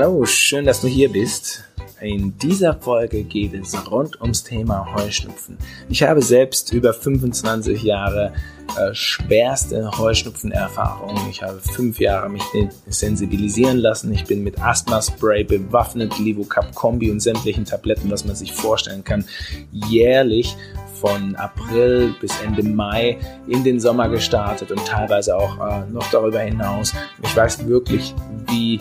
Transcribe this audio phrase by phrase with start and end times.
[0.00, 1.64] Hallo, schön, dass du hier bist.
[2.00, 5.58] In dieser Folge geht es rund ums Thema Heuschnupfen.
[5.88, 8.32] Ich habe selbst über 25 Jahre
[8.76, 11.16] äh, schwerste Heuschnupfenerfahrung.
[11.28, 12.44] Ich habe fünf Jahre mich
[12.86, 14.12] sensibilisieren lassen.
[14.12, 19.24] Ich bin mit Asthma-Spray bewaffnet, Livocap Kombi und sämtlichen Tabletten, was man sich vorstellen kann,
[19.72, 20.56] jährlich
[21.00, 23.18] von April bis Ende Mai
[23.48, 26.92] in den Sommer gestartet und teilweise auch äh, noch darüber hinaus.
[27.24, 28.14] Ich weiß wirklich,
[28.48, 28.80] wie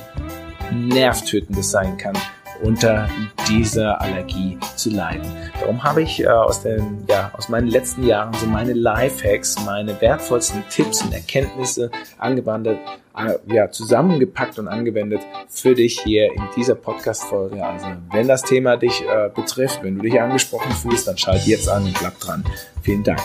[0.78, 2.16] nervtötend es sein kann,
[2.62, 3.10] unter
[3.48, 5.26] dieser Allergie zu leiden.
[5.60, 10.00] Darum habe ich äh, aus, den, ja, aus meinen letzten Jahren so meine Lifehacks, meine
[10.02, 12.78] wertvollsten Tipps und Erkenntnisse angewandt, äh,
[13.48, 17.66] ja, zusammengepackt und angewendet für dich hier in dieser Podcast-Folge.
[17.66, 21.70] Also, wenn das Thema dich äh, betrifft, wenn du dich angesprochen fühlst, dann schalt jetzt
[21.70, 22.44] an und bleib dran.
[22.82, 23.22] Vielen Dank.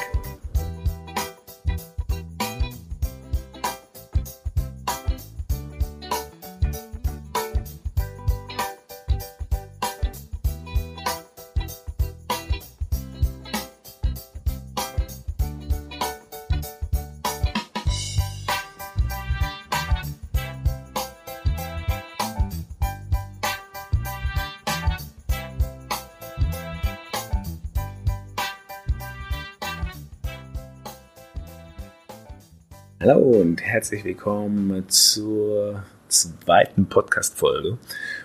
[33.04, 37.76] Hallo und herzlich willkommen zur zweiten Podcast-Folge.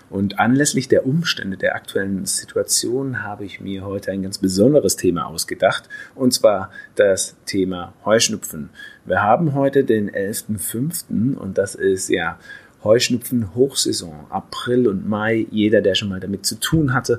[0.08, 5.26] Und anlässlich der Umstände der aktuellen Situation habe ich mir heute ein ganz besonderes Thema
[5.26, 8.70] ausgedacht, und zwar das Thema Heuschnupfen.
[9.04, 11.34] Wir haben heute den 11.05.
[11.34, 12.38] und das ist ja
[12.84, 15.48] Heuschnupfen Hochsaison, April und Mai.
[15.50, 17.18] Jeder, der schon mal damit zu tun hatte,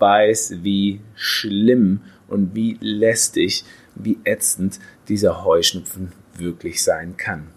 [0.00, 7.48] weiß, wie schlimm und wie lästig, wie ätzend dieser Heuschnupfen wirklich sein kann.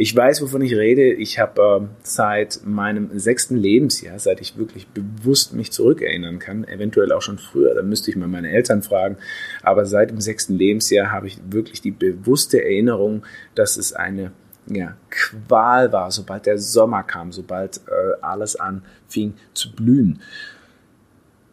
[0.00, 1.12] Ich weiß, wovon ich rede.
[1.12, 7.10] Ich habe äh, seit meinem sechsten Lebensjahr, seit ich wirklich bewusst mich zurückerinnern kann, eventuell
[7.10, 9.16] auch schon früher, da müsste ich mal meine Eltern fragen,
[9.60, 13.24] aber seit dem sechsten Lebensjahr habe ich wirklich die bewusste Erinnerung,
[13.56, 14.30] dass es eine
[14.68, 20.20] ja, Qual war, sobald der Sommer kam, sobald äh, alles anfing zu blühen.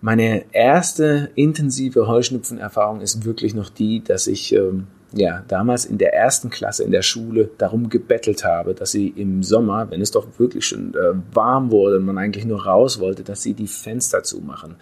[0.01, 4.85] Meine erste intensive Heuschnupfenerfahrung ist wirklich noch die, dass ich ähm,
[5.15, 9.43] ja, damals in der ersten Klasse in der Schule darum gebettelt habe, dass sie im
[9.43, 13.23] Sommer, wenn es doch wirklich schon äh, warm wurde und man eigentlich nur raus wollte,
[13.23, 14.75] dass sie die Fenster zumachen.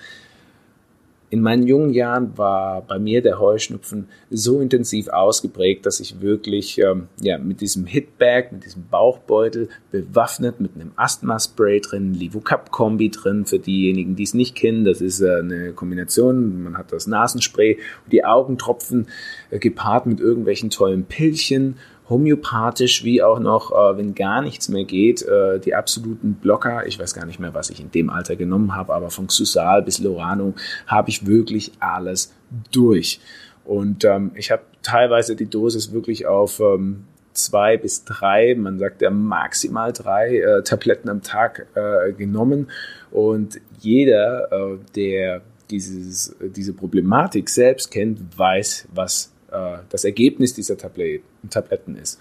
[1.34, 6.78] In meinen jungen Jahren war bei mir der Heuschnupfen so intensiv ausgeprägt, dass ich wirklich
[6.78, 13.46] ähm, ja, mit diesem Hitbag, mit diesem Bauchbeutel bewaffnet, mit einem Asthma-Spray drin, Livocap-Kombi drin,
[13.48, 17.80] für diejenigen, die es nicht kennen, das ist äh, eine Kombination, man hat das Nasenspray
[18.04, 19.08] und die Augentropfen
[19.50, 21.78] äh, gepaart mit irgendwelchen tollen Pillchen
[22.10, 26.86] homöopathisch wie auch noch, äh, wenn gar nichts mehr geht, äh, die absoluten Blocker.
[26.86, 29.84] Ich weiß gar nicht mehr, was ich in dem Alter genommen habe, aber von Xusal
[29.84, 30.54] bis Lorano
[30.88, 32.34] habe ich wirklich alles
[32.72, 33.20] durch.
[33.66, 39.02] Und ähm, ich habe teilweise die Dosis wirklich auf ähm, zwei bis drei, man sagt
[39.02, 42.70] ja maximal drei äh, Tabletten am Tag äh, genommen.
[43.12, 50.78] Und jeder, äh, der dieses, diese Problematik selbst kennt, weiß, was äh, das Ergebnis dieser
[50.78, 52.20] Tabletten ist.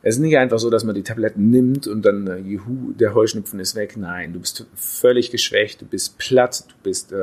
[0.00, 3.14] Es ist nicht einfach so, dass man die Tabletten nimmt und dann, äh, juhu, der
[3.14, 3.96] Heuschnupfen ist weg.
[3.96, 7.16] Nein, du bist völlig geschwächt, du bist platt, du bist äh,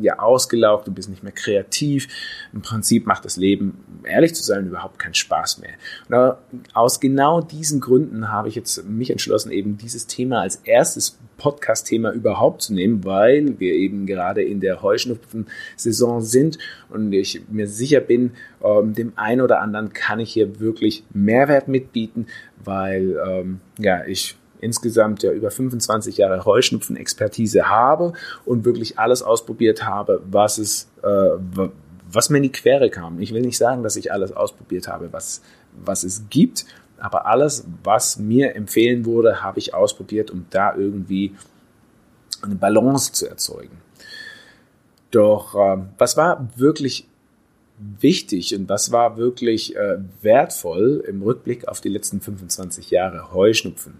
[0.00, 2.08] ja ausgelaugt, du bist nicht mehr kreativ.
[2.52, 5.74] Im Prinzip macht das Leben, ehrlich zu sein, überhaupt keinen Spaß mehr.
[6.08, 6.36] Und
[6.74, 12.12] aus genau diesen Gründen habe ich jetzt mich entschlossen, eben dieses Thema als erstes Podcast-Thema
[12.12, 16.58] überhaupt zu nehmen, weil wir eben gerade in der Heuschnupfen-Saison sind
[16.90, 21.66] und ich mir sicher bin, ähm, dem einen oder anderen kann ich hier wirklich Mehrwert
[21.66, 22.26] mitbieten,
[22.62, 28.12] weil ähm, ja ich insgesamt ja über 25 Jahre Heuschnupfen-Expertise habe
[28.44, 31.70] und wirklich alles ausprobiert habe, was es äh,
[32.12, 33.20] was mir in die Quere kam.
[33.20, 35.42] Ich will nicht sagen, dass ich alles ausprobiert habe, was,
[35.84, 36.66] was es gibt,
[37.00, 41.34] aber alles, was mir empfehlen wurde, habe ich ausprobiert, um da irgendwie
[42.42, 43.78] eine Balance zu erzeugen.
[45.10, 47.06] Doch äh, was war wirklich
[47.78, 53.94] wichtig und was war wirklich äh, wertvoll im Rückblick auf die letzten 25 Jahre Heuschnupfen?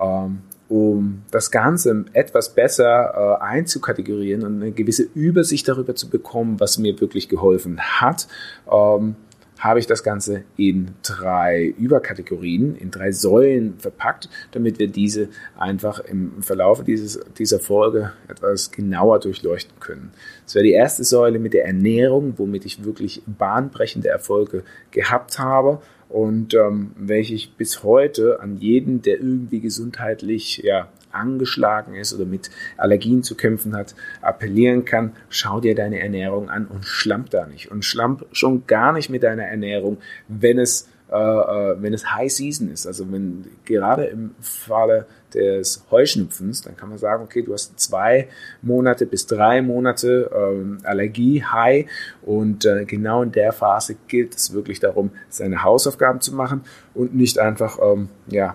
[0.00, 6.60] Ähm, um das Ganze etwas besser äh, einzukategorieren und eine gewisse Übersicht darüber zu bekommen,
[6.60, 8.28] was mir wirklich geholfen hat.
[8.70, 9.16] Ähm,
[9.60, 16.00] habe ich das Ganze in drei Überkategorien, in drei Säulen verpackt, damit wir diese einfach
[16.00, 20.12] im Verlauf dieses, dieser Folge etwas genauer durchleuchten können.
[20.44, 25.82] Das wäre die erste Säule mit der Ernährung, womit ich wirklich bahnbrechende Erfolge gehabt habe
[26.08, 32.24] und ähm, welche ich bis heute an jeden, der irgendwie gesundheitlich ja, angeschlagen ist oder
[32.24, 37.46] mit Allergien zu kämpfen hat, appellieren kann, schau dir deine Ernährung an und schlamp da
[37.46, 37.70] nicht.
[37.70, 39.98] Und schlamp schon gar nicht mit deiner Ernährung,
[40.28, 45.84] wenn es äh, äh, wenn es High Season ist, also wenn gerade im Falle des
[45.90, 48.28] Heuschnupfens, dann kann man sagen, okay, du hast zwei
[48.62, 51.86] Monate bis drei Monate ähm, Allergie, High
[52.22, 56.60] und äh, genau in der Phase gilt es wirklich darum, seine Hausaufgaben zu machen
[56.94, 58.54] und nicht einfach, ähm, ja,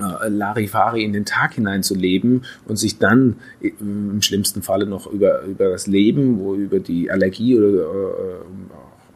[0.00, 5.42] äh, Larifari in den Tag hineinzuleben und sich dann äh, im schlimmsten Falle noch über,
[5.42, 8.34] über das Leben, wo über die Allergie oder äh,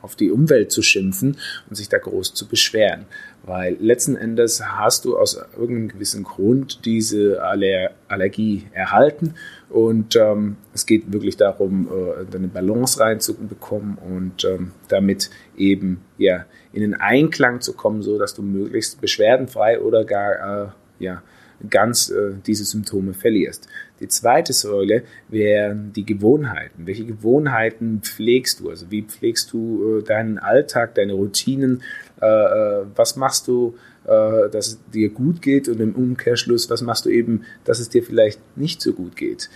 [0.03, 1.39] auf die Umwelt zu schimpfen
[1.69, 3.07] und sich da groß zu beschweren.
[3.46, 9.35] Weil letzten Endes hast du aus irgendeinem gewissen Grund diese Aller Allergie erhalten.
[9.69, 16.46] Und ähm, es geht wirklich darum, äh, eine Balance reinzubekommen und ähm, damit eben ja,
[16.73, 20.69] in den Einklang zu kommen, so dass du möglichst beschwerdenfrei oder gar äh,
[20.99, 21.23] ja,
[21.70, 23.69] ganz äh, diese Symptome verlierst.
[24.00, 26.87] Die zweite Säule wären die Gewohnheiten.
[26.87, 28.70] Welche Gewohnheiten pflegst du?
[28.70, 31.82] Also wie pflegst du äh, deinen Alltag, deine Routinen?
[32.20, 35.69] Äh, äh, was machst du, äh, dass es dir gut geht?
[35.69, 39.49] Und im Umkehrschluss, was machst du eben, dass es dir vielleicht nicht so gut geht?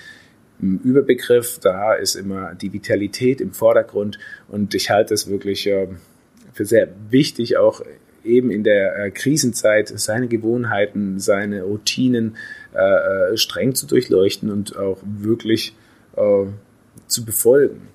[0.60, 4.18] Im Überbegriff, da ist immer die Vitalität im Vordergrund
[4.48, 5.88] und ich halte es wirklich äh,
[6.52, 7.82] für sehr wichtig, auch
[8.28, 12.36] eben in der äh, Krisenzeit seine Gewohnheiten, seine Routinen
[12.74, 15.74] äh, äh, streng zu durchleuchten und auch wirklich
[16.16, 16.44] äh,
[17.06, 17.88] zu befolgen.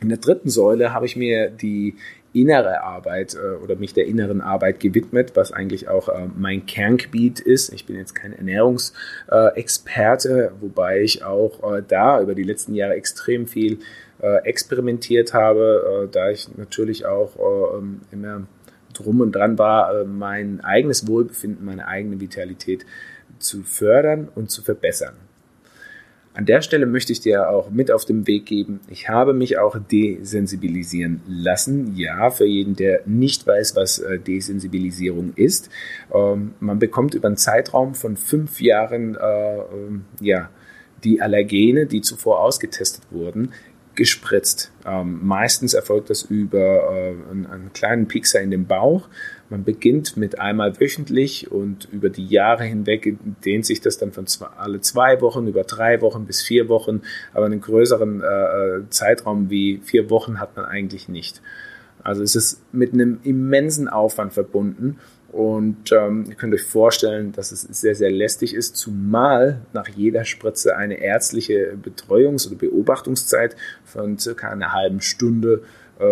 [0.00, 1.94] In der dritten Säule habe ich mir die
[2.34, 7.38] innere Arbeit äh, oder mich der inneren Arbeit gewidmet, was eigentlich auch äh, mein Kerngebiet
[7.40, 7.72] ist.
[7.72, 13.46] Ich bin jetzt kein Ernährungsexperte, wobei ich auch äh, da über die letzten Jahre extrem
[13.46, 13.78] viel
[14.20, 17.80] äh, experimentiert habe, da ich natürlich auch
[18.10, 18.48] immer
[18.94, 22.86] drum und dran war, äh, mein eigenes Wohlbefinden, meine eigene Vitalität
[23.38, 25.14] zu fördern und zu verbessern.
[26.36, 29.56] An der Stelle möchte ich dir auch mit auf den Weg geben, ich habe mich
[29.56, 31.94] auch desensibilisieren lassen.
[31.94, 35.70] Ja, für jeden, der nicht weiß, was äh, Desensibilisierung ist.
[36.12, 40.50] Ähm, man bekommt über einen Zeitraum von fünf Jahren äh, ähm, ja,
[41.04, 43.52] die Allergene, die zuvor ausgetestet wurden,
[43.94, 44.72] gespritzt.
[44.86, 49.08] Ähm, meistens erfolgt das über äh, einen, einen, kleinen Pixer in den Bauch.
[49.50, 54.26] Man beginnt mit einmal wöchentlich und über die Jahre hinweg dehnt sich das dann von
[54.26, 57.02] zwei, alle zwei Wochen über drei Wochen bis vier Wochen.
[57.32, 61.40] Aber einen größeren äh, äh Zeitraum wie vier Wochen hat man eigentlich nicht.
[62.02, 64.98] Also es ist mit einem immensen Aufwand verbunden
[65.34, 70.24] und ähm, ihr könnt euch vorstellen, dass es sehr, sehr lästig ist, zumal nach jeder
[70.24, 75.62] Spritze eine ärztliche Betreuungs- oder Beobachtungszeit von circa einer halben Stunde
[75.98, 76.06] äh,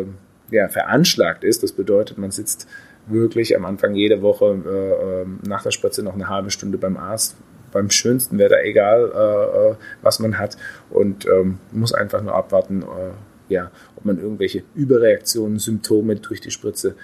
[0.00, 0.06] äh,
[0.50, 1.62] ja, veranschlagt ist.
[1.62, 2.68] Das bedeutet, man sitzt
[3.06, 6.98] wirklich am Anfang jeder Woche äh, ähm, nach der Spritze noch eine halbe Stunde beim
[6.98, 7.38] Arzt.
[7.72, 10.58] Beim schönsten wäre da egal, äh, äh, was man hat
[10.90, 13.12] und ähm, muss einfach nur abwarten, äh,
[13.48, 16.96] ja, ob man irgendwelche Überreaktionen, Symptome durch die Spritze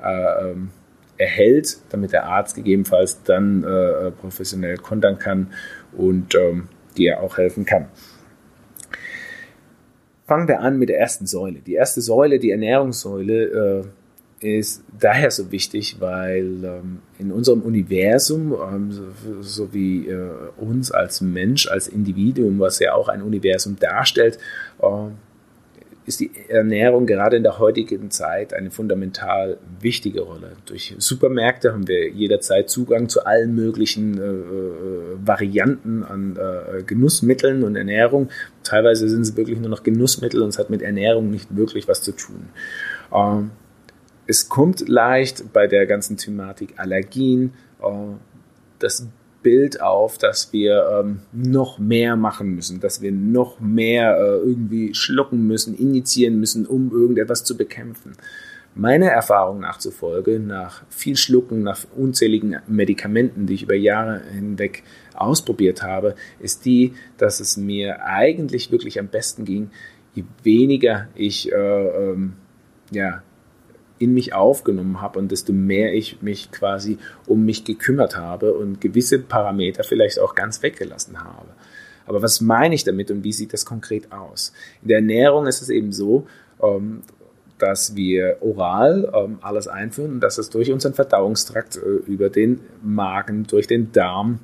[0.00, 0.70] ähm,
[1.18, 5.48] erhält, damit der Arzt gegebenenfalls dann äh, professionell kontern kann
[5.92, 7.86] und ähm, dir auch helfen kann.
[10.26, 11.60] Fangen wir an mit der ersten Säule.
[11.60, 13.84] Die erste Säule, die Ernährungssäule, äh,
[14.40, 20.92] ist daher so wichtig, weil ähm, in unserem Universum, ähm, so, so, wie äh, uns
[20.92, 24.38] als Mensch, als Individuum, was ja auch ein Universum darstellt,
[24.80, 24.86] äh,
[26.08, 30.52] ist die Ernährung gerade in der heutigen Zeit eine fundamental wichtige Rolle.
[30.64, 37.62] Durch Supermärkte haben wir jederzeit Zugang zu allen möglichen äh, äh, Varianten an äh, Genussmitteln
[37.62, 38.30] und Ernährung.
[38.64, 42.02] Teilweise sind es wirklich nur noch Genussmittel und es hat mit Ernährung nicht wirklich was
[42.02, 42.48] zu tun.
[43.14, 43.50] Ähm,
[44.26, 47.86] es kommt leicht bei der ganzen Thematik Allergien, äh,
[48.78, 49.06] das
[49.42, 54.94] Bild auf, dass wir ähm, noch mehr machen müssen, dass wir noch mehr äh, irgendwie
[54.94, 58.12] schlucken müssen, injizieren müssen, um irgendetwas zu bekämpfen.
[58.74, 64.84] Meiner Erfahrung nach zufolge, nach viel Schlucken, nach unzähligen Medikamenten, die ich über Jahre hinweg
[65.14, 69.70] ausprobiert habe, ist die, dass es mir eigentlich wirklich am besten ging,
[70.14, 72.34] je weniger ich äh, ähm,
[72.90, 73.22] ja,
[73.98, 78.80] in mich aufgenommen habe und desto mehr ich mich quasi um mich gekümmert habe und
[78.80, 81.48] gewisse Parameter vielleicht auch ganz weggelassen habe.
[82.06, 84.52] Aber was meine ich damit und wie sieht das konkret aus?
[84.82, 86.26] In der Ernährung ist es eben so,
[86.62, 87.02] ähm,
[87.58, 92.60] dass wir oral ähm, alles einführen und dass es durch unseren Verdauungstrakt äh, über den
[92.82, 94.38] Magen, durch den Darm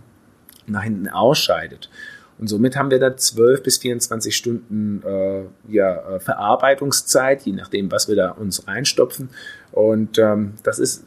[0.66, 1.90] nach hinten ausscheidet.
[2.38, 7.92] Und somit haben wir da 12 bis 24 Stunden äh, ja, äh, Verarbeitungszeit, je nachdem,
[7.92, 9.30] was wir da uns reinstopfen.
[9.72, 11.04] Und ähm, das ist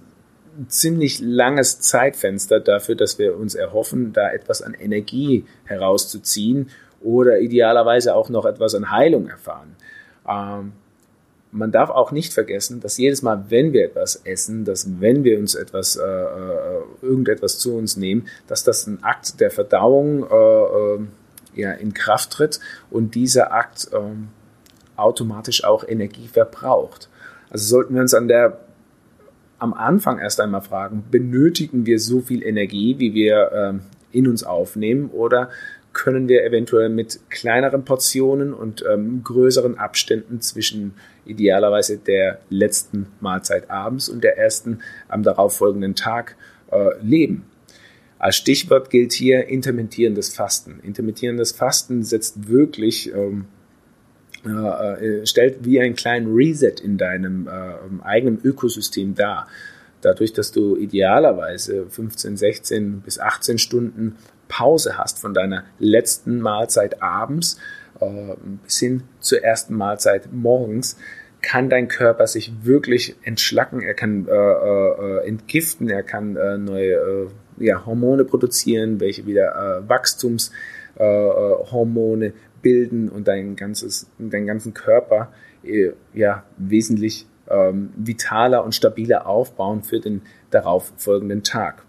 [0.57, 6.69] ein ziemlich langes Zeitfenster dafür, dass wir uns erhoffen, da etwas an Energie herauszuziehen
[7.01, 9.75] oder idealerweise auch noch etwas an Heilung erfahren.
[10.27, 10.73] Ähm,
[11.57, 15.39] man darf auch nicht vergessen, dass jedes Mal, wenn wir etwas essen, dass wenn wir
[15.39, 20.35] uns etwas, äh, äh irgendetwas zu uns nehmen, dass das ein Akt der Verdauung äh,
[20.35, 20.99] äh,
[21.55, 22.59] ja, in Kraft tritt
[22.89, 23.97] und dieser Akt äh,
[24.95, 27.09] automatisch auch Energie verbraucht.
[27.49, 28.59] Also sollten wir uns an der
[29.59, 34.43] am Anfang erst einmal fragen, benötigen wir so viel Energie, wie wir ähm, in uns
[34.43, 35.49] aufnehmen oder
[35.97, 40.93] können wir eventuell mit kleineren Portionen und ähm, größeren Abständen zwischen
[41.25, 46.35] idealerweise der letzten Mahlzeit abends und der ersten am darauffolgenden Tag
[46.71, 47.45] äh, leben.
[48.19, 50.79] Als Stichwort gilt hier intermittierendes Fasten.
[50.83, 53.45] Intermittierendes Fasten setzt wirklich, ähm,
[54.45, 59.47] äh, stellt wie einen kleinen Reset in deinem äh, eigenen Ökosystem dar.
[60.01, 64.15] Dadurch, dass du idealerweise 15, 16 bis 18 Stunden
[64.47, 67.59] Pause hast von deiner letzten Mahlzeit abends
[67.99, 70.97] äh, bis hin zur ersten Mahlzeit morgens,
[71.41, 76.93] kann dein Körper sich wirklich entschlacken, er kann äh, äh, entgiften, er kann äh, neue
[76.93, 85.31] äh, ja, Hormone produzieren, welche wieder äh, Wachstumshormone bilden und dein ganzes, deinen ganzen Körper
[86.13, 91.83] ja, wesentlich ähm, vitaler und stabiler aufbauen für den darauf folgenden Tag.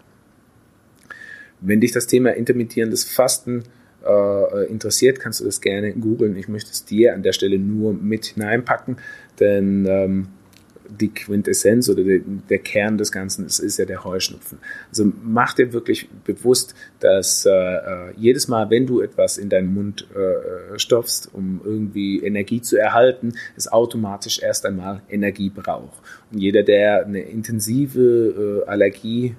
[1.61, 3.63] Wenn dich das Thema intermittierendes Fasten
[4.05, 6.35] äh, interessiert, kannst du das gerne googeln.
[6.37, 8.97] Ich möchte es dir an der Stelle nur mit hineinpacken,
[9.39, 10.27] denn ähm,
[10.89, 14.59] die Quintessenz oder der, der, Kern des Ganzen ist, ist, ja der Heuschnupfen.
[14.89, 19.73] Also mach dir wirklich bewusst, dass äh, äh, jedes Mal, wenn du etwas in deinen
[19.73, 26.01] Mund äh, stopfst, um irgendwie Energie zu erhalten, es automatisch erst einmal Energie braucht.
[26.31, 29.35] Und jeder, der eine intensive äh, Allergie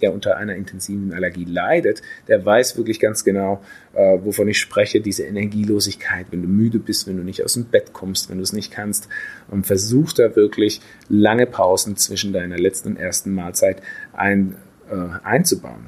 [0.00, 5.00] der unter einer intensiven Allergie leidet, der weiß wirklich ganz genau, äh, wovon ich spreche,
[5.00, 8.42] diese Energielosigkeit, wenn du müde bist, wenn du nicht aus dem Bett kommst, wenn du
[8.42, 9.08] es nicht kannst.
[9.48, 13.82] Und versuch da wirklich lange Pausen zwischen deiner letzten und ersten Mahlzeit
[14.12, 14.56] ein,
[14.90, 15.86] äh, einzubauen.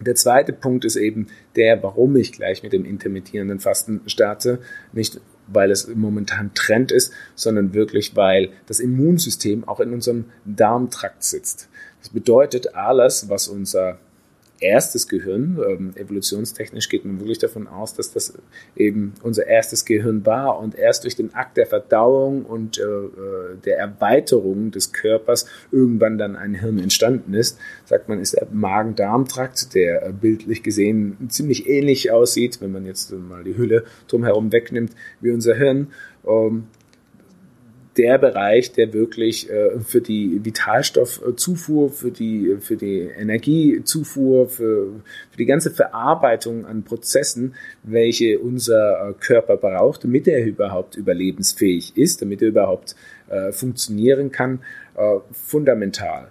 [0.00, 4.58] Der zweite Punkt ist eben der, warum ich gleich mit dem intermittierenden Fasten starte.
[4.92, 11.22] Nicht weil es momentan Trend ist, sondern wirklich, weil das Immunsystem auch in unserem Darmtrakt
[11.22, 11.68] sitzt.
[12.06, 13.98] Das bedeutet, alles, was unser
[14.60, 18.32] erstes Gehirn, ähm, evolutionstechnisch geht man wirklich davon aus, dass das
[18.76, 23.56] eben unser erstes Gehirn war und erst durch den Akt der Verdauung und äh, äh,
[23.64, 27.58] der Erweiterung des Körpers irgendwann dann ein Hirn entstanden ist.
[27.86, 33.10] Sagt man, ist der Magen-Darm-Trakt, der äh, bildlich gesehen ziemlich ähnlich aussieht, wenn man jetzt
[33.10, 35.88] mal die Hülle drumherum wegnimmt, wie unser Hirn.
[36.24, 36.68] Ähm,
[37.96, 44.88] der Bereich, der wirklich äh, für die Vitalstoffzufuhr, für die, für die Energiezufuhr, für,
[45.30, 51.96] für die ganze Verarbeitung an Prozessen, welche unser äh, Körper braucht, damit er überhaupt überlebensfähig
[51.96, 52.96] ist, damit er überhaupt
[53.28, 54.60] äh, funktionieren kann,
[54.96, 56.28] äh, fundamental.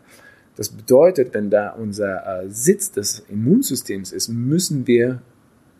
[0.55, 5.21] Das bedeutet, wenn da unser äh, Sitz des Immunsystems ist, müssen wir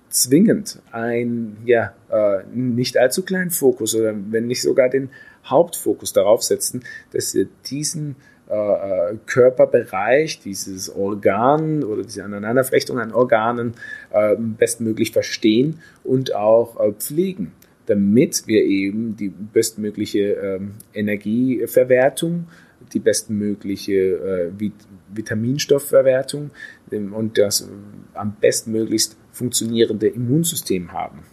[0.10, 5.10] zwingend ein ja äh, nicht allzu kleinen Fokus oder wenn nicht sogar den
[5.46, 8.16] Hauptfokus darauf setzen, dass wir diesen
[8.48, 13.74] äh, äh, Körperbereich, dieses Organ oder diese Aneinanderflechtung an Organen
[14.12, 17.54] äh, bestmöglich verstehen und auch äh, pflegen,
[17.88, 22.48] damit wir eben die bestmögliche ähm, Energieverwertung,
[22.94, 24.74] die bestmögliche äh, Vit
[25.12, 26.52] Vitaminstoffverwertung
[26.92, 27.68] ähm, und das
[28.14, 31.24] am bestmöglichst funktionierende Immunsystem haben.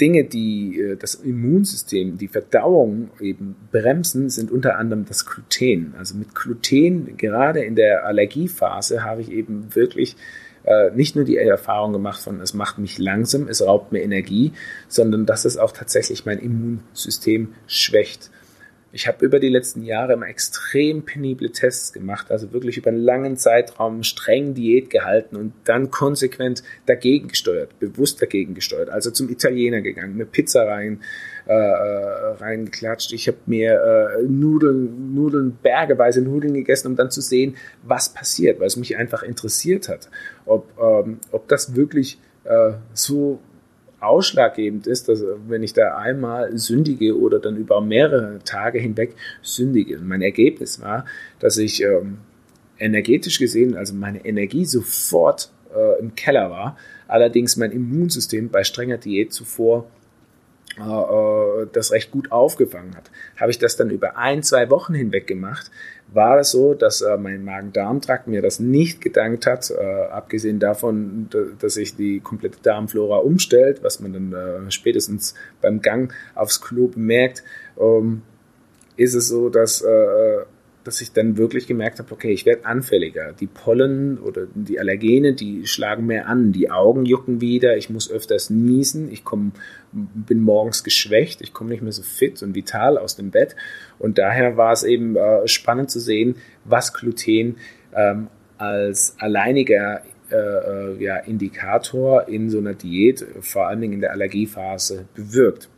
[0.00, 5.94] Dinge, die äh, das Immunsystem, die Verdauung eben bremsen, sind unter anderem das Gluten.
[5.98, 10.16] Also mit Gluten, gerade in der Allergiephase, habe ich eben wirklich
[10.64, 14.52] äh, nicht nur die Erfahrung gemacht von, es macht mich langsam, es raubt mir Energie,
[14.88, 18.30] sondern dass es auch tatsächlich mein Immunsystem schwächt.
[18.96, 23.02] Ich habe über die letzten Jahre immer extrem penible Tests gemacht, also wirklich über einen
[23.02, 28.88] langen Zeitraum streng Diät gehalten und dann konsequent dagegen gesteuert, bewusst dagegen gesteuert.
[28.88, 31.02] Also zum Italiener gegangen, mir Pizza rein,
[31.46, 33.12] äh, äh reingeklatscht.
[33.12, 38.60] Ich habe mir äh, Nudeln, Nudeln, bergeweise Nudeln gegessen, um dann zu sehen, was passiert,
[38.60, 40.08] weil es mich einfach interessiert hat,
[40.46, 43.40] ob, ähm, ob das wirklich äh, so
[44.00, 49.98] ausschlaggebend ist, dass wenn ich da einmal sündige oder dann über mehrere Tage hinweg sündige.
[49.98, 51.06] Und mein Ergebnis war,
[51.38, 52.18] dass ich ähm,
[52.78, 56.76] energetisch gesehen, also meine Energie sofort äh, im Keller war,
[57.08, 59.95] allerdings mein Immunsystem bei strenger Diät zuvor äh,
[60.76, 63.10] das recht gut aufgefangen hat.
[63.40, 65.70] Habe ich das dann über ein, zwei Wochen hinweg gemacht,
[66.12, 71.28] war es so, dass äh, mein Magen-Darm-Trakt mir das nicht gedankt hat, äh, abgesehen davon,
[71.58, 76.88] dass sich die komplette Darmflora umstellt, was man dann äh, spätestens beim Gang aufs Klo
[76.88, 77.42] bemerkt,
[77.78, 78.22] ähm,
[78.96, 80.38] ist es so, dass äh,
[80.86, 83.32] dass ich dann wirklich gemerkt habe, okay, ich werde anfälliger.
[83.32, 86.52] Die Pollen oder die Allergene, die schlagen mehr an.
[86.52, 89.52] Die Augen jucken wieder, ich muss öfters niesen, ich komm,
[89.92, 93.56] bin morgens geschwächt, ich komme nicht mehr so fit und vital aus dem Bett.
[93.98, 97.56] Und daher war es eben äh, spannend zu sehen, was Gluten
[97.94, 98.28] ähm,
[98.58, 104.12] als alleiniger äh, äh ja, Indikator in so einer Diät, vor allen Dingen in der
[104.12, 105.68] Allergiephase, bewirkt.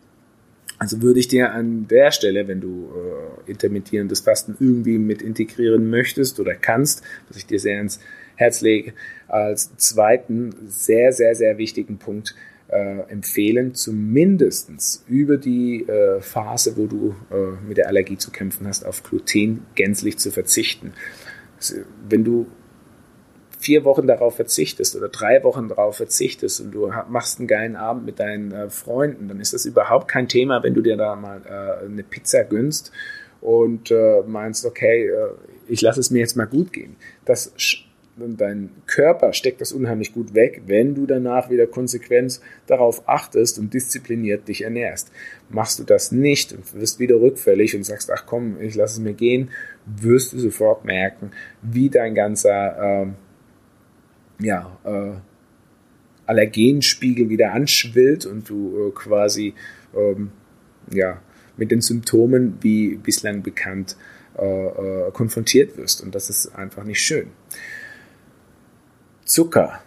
[0.79, 5.91] Also würde ich dir an der Stelle, wenn du äh, intermittierendes Fasten irgendwie mit integrieren
[5.91, 7.99] möchtest oder kannst, was ich dir sehr ins
[8.37, 8.93] Herz lege,
[9.27, 12.37] als zweiten sehr, sehr, sehr wichtigen Punkt
[12.69, 18.69] äh, empfehlen, zumindest über die äh, Phase, wo du äh, mit der Allergie zu kämpfen
[18.69, 20.93] hast, auf Gluten gänzlich zu verzichten.
[21.57, 21.77] Also,
[22.09, 22.47] wenn du
[23.59, 28.07] vier Wochen darauf verzichtest oder drei Wochen darauf verzichtest und du machst einen geilen Abend
[28.07, 31.43] mit deinen äh, Freunden, dann ist das überhaupt kein Thema, wenn du dir da mal
[31.45, 32.93] äh, eine Pizza gönnst
[33.41, 35.31] und äh, meinst, okay, äh,
[35.69, 36.97] ich lasse es mir jetzt mal gut gehen.
[37.25, 37.53] Das
[38.19, 43.73] dein Körper steckt das unheimlich gut weg, wenn du danach wieder konsequent darauf achtest und
[43.73, 45.13] diszipliniert dich ernährst.
[45.51, 49.01] Machst du das nicht und wirst wieder rückfällig und sagst, ach komm, ich lasse es
[49.01, 49.51] mir gehen,
[49.87, 51.31] wirst du sofort merken,
[51.63, 53.07] wie dein ganzer äh,
[54.41, 55.13] ja, äh,
[56.27, 59.55] Allergenspiegel wieder anschwillt und du äh, quasi
[59.97, 60.31] ähm,
[60.93, 61.21] ja,
[61.57, 63.97] mit den Symptomen, wie bislang bekannt,
[64.39, 66.03] äh, äh, konfrontiert wirst.
[66.03, 67.29] Und das ist einfach nicht schön.
[69.25, 69.81] Zucker.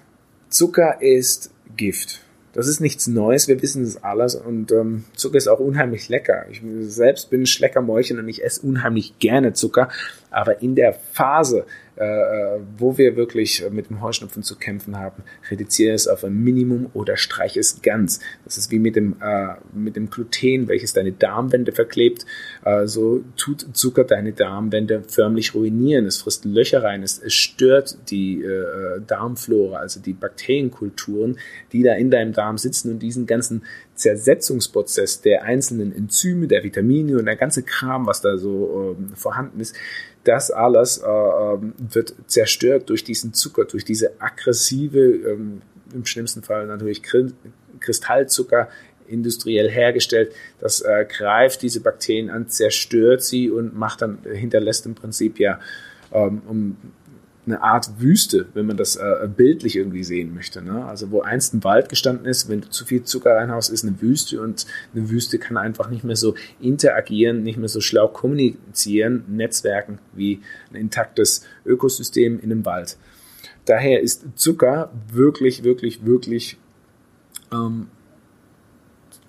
[0.49, 2.21] Zucker ist Gift.
[2.53, 6.47] Das ist nichts Neues, wir wissen das alles und ähm, Zucker ist auch unheimlich lecker.
[6.51, 9.87] Ich selbst bin ein Schleckermäulchen und ich esse unheimlich gerne Zucker,
[10.31, 11.65] aber in der Phase,
[12.77, 17.17] wo wir wirklich mit dem Heuschnupfen zu kämpfen haben, reduziere es auf ein Minimum oder
[17.17, 18.19] streiche es ganz.
[18.43, 22.25] Das ist wie mit dem, äh, mit dem Gluten, welches deine Darmwände verklebt.
[22.65, 26.05] Äh, so tut Zucker deine Darmwände förmlich ruinieren.
[26.05, 31.37] Es frisst Löcher rein, es, es stört die äh, Darmflora, also die Bakterienkulturen,
[31.71, 33.63] die da in deinem Darm sitzen und diesen ganzen
[33.95, 39.59] Zersetzungsprozess der einzelnen Enzyme, der Vitamine und der ganze Kram, was da so äh, vorhanden
[39.59, 39.75] ist,
[40.23, 45.61] das alles äh, ähm, wird zerstört durch diesen Zucker, durch diese aggressive, ähm,
[45.93, 47.01] im schlimmsten Fall natürlich
[47.79, 48.69] Kristallzucker
[49.07, 50.33] industriell hergestellt.
[50.59, 55.59] Das äh, greift diese Bakterien an, zerstört sie und macht dann, hinterlässt im Prinzip ja
[56.13, 56.77] ähm, um
[57.45, 60.61] eine Art Wüste, wenn man das äh, bildlich irgendwie sehen möchte.
[60.61, 60.85] Ne?
[60.85, 63.99] Also wo einst ein Wald gestanden ist, wenn du zu viel Zucker reinhaust, ist eine
[63.99, 69.25] Wüste und eine Wüste kann einfach nicht mehr so interagieren, nicht mehr so schlau kommunizieren,
[69.27, 72.97] Netzwerken wie ein intaktes Ökosystem in einem Wald.
[73.65, 76.57] Daher ist Zucker wirklich, wirklich, wirklich
[77.51, 77.87] ähm,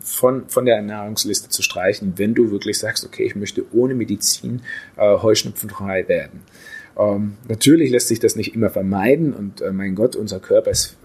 [0.00, 4.62] von, von der Ernährungsliste zu streichen, wenn du wirklich sagst, okay, ich möchte ohne Medizin
[4.96, 6.40] äh, heuschnupfenfrei werden.
[6.98, 10.96] Ähm, natürlich lässt sich das nicht immer vermeiden und äh, mein Gott, unser Körper ist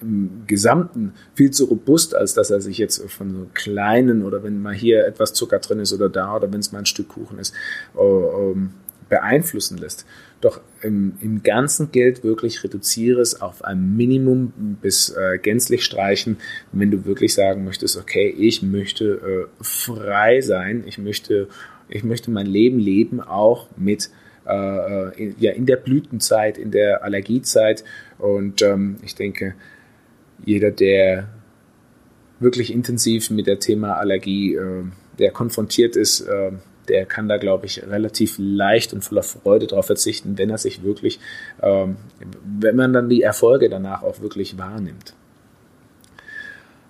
[0.00, 4.60] im Gesamten viel zu robust, als dass er sich jetzt von so kleinen oder wenn
[4.60, 7.38] mal hier etwas Zucker drin ist oder da oder wenn es mal ein Stück Kuchen
[7.38, 7.54] ist,
[7.96, 8.70] äh, ähm,
[9.08, 10.04] beeinflussen lässt.
[10.40, 16.36] Doch im, im Ganzen gilt wirklich, reduziere es auf ein Minimum bis äh, gänzlich streichen,
[16.72, 21.48] wenn du wirklich sagen möchtest, okay, ich möchte äh, frei sein, ich möchte,
[21.88, 24.10] ich möchte mein Leben leben, auch mit
[24.46, 27.84] äh, in, ja, in der Blütenzeit, in der Allergiezeit.
[28.18, 29.54] Und ähm, ich denke,
[30.44, 31.28] jeder, der
[32.38, 34.84] wirklich intensiv mit dem Thema Allergie äh,
[35.18, 36.52] der konfrontiert ist, äh,
[36.88, 40.82] der kann da, glaube ich, relativ leicht und voller Freude darauf verzichten, wenn er sich
[40.82, 41.18] wirklich,
[41.62, 41.96] ähm,
[42.44, 45.14] wenn man dann die Erfolge danach auch wirklich wahrnimmt.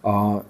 [0.05, 0.41] Äh,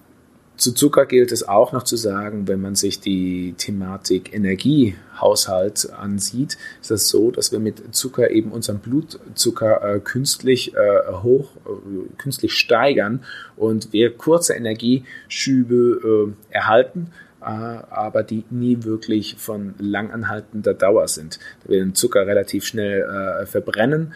[0.57, 6.57] zu Zucker gilt es auch noch zu sagen, wenn man sich die Thematik Energiehaushalt ansieht,
[6.81, 12.17] ist das so, dass wir mit Zucker eben unseren Blutzucker äh, künstlich äh, hoch, äh,
[12.17, 13.23] künstlich steigern
[13.57, 17.11] und wir kurze Energieschübe äh, erhalten,
[17.43, 21.39] äh, aber die nie wirklich von langanhaltender Dauer sind.
[21.65, 24.15] Da wir den Zucker relativ schnell äh, verbrennen,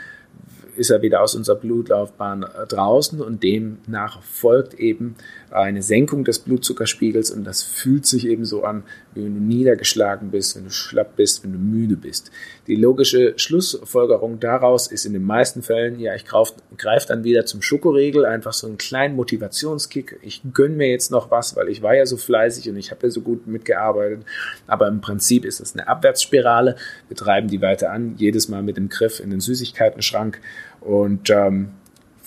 [0.77, 5.17] ist er wieder aus unserer Blutlaufbahn draußen und demnach folgt eben
[5.51, 8.85] eine Senkung des Blutzuckerspiegels und das fühlt sich eben so an,
[9.15, 12.31] wie wenn du niedergeschlagen bist, wenn du schlapp bist, wenn du müde bist.
[12.67, 17.63] Die logische Schlussfolgerung daraus ist in den meisten Fällen, ja, ich greife dann wieder zum
[17.63, 20.21] Schokoriegel, einfach so einen kleinen Motivationskick.
[20.23, 23.07] Ich gönne mir jetzt noch was, weil ich war ja so fleißig und ich habe
[23.07, 24.25] ja so gut mitgearbeitet.
[24.67, 26.77] Aber im Prinzip ist es eine Abwärtsspirale.
[27.09, 30.41] Wir treiben die weiter an, jedes Mal mit dem Griff in den Süßigkeiten-Schrank
[30.81, 31.71] und ähm,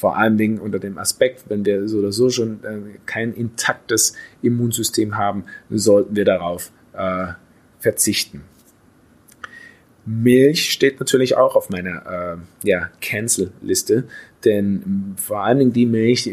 [0.03, 4.17] vor allen Dingen unter dem Aspekt, wenn wir so oder so schon äh, kein intaktes
[4.41, 7.27] Immunsystem haben, sollten wir darauf äh,
[7.79, 8.41] verzichten.
[10.05, 14.03] Milch steht natürlich auch auf meiner äh, ja, Cancel-Liste,
[14.43, 16.29] denn vor allen Dingen die Milch,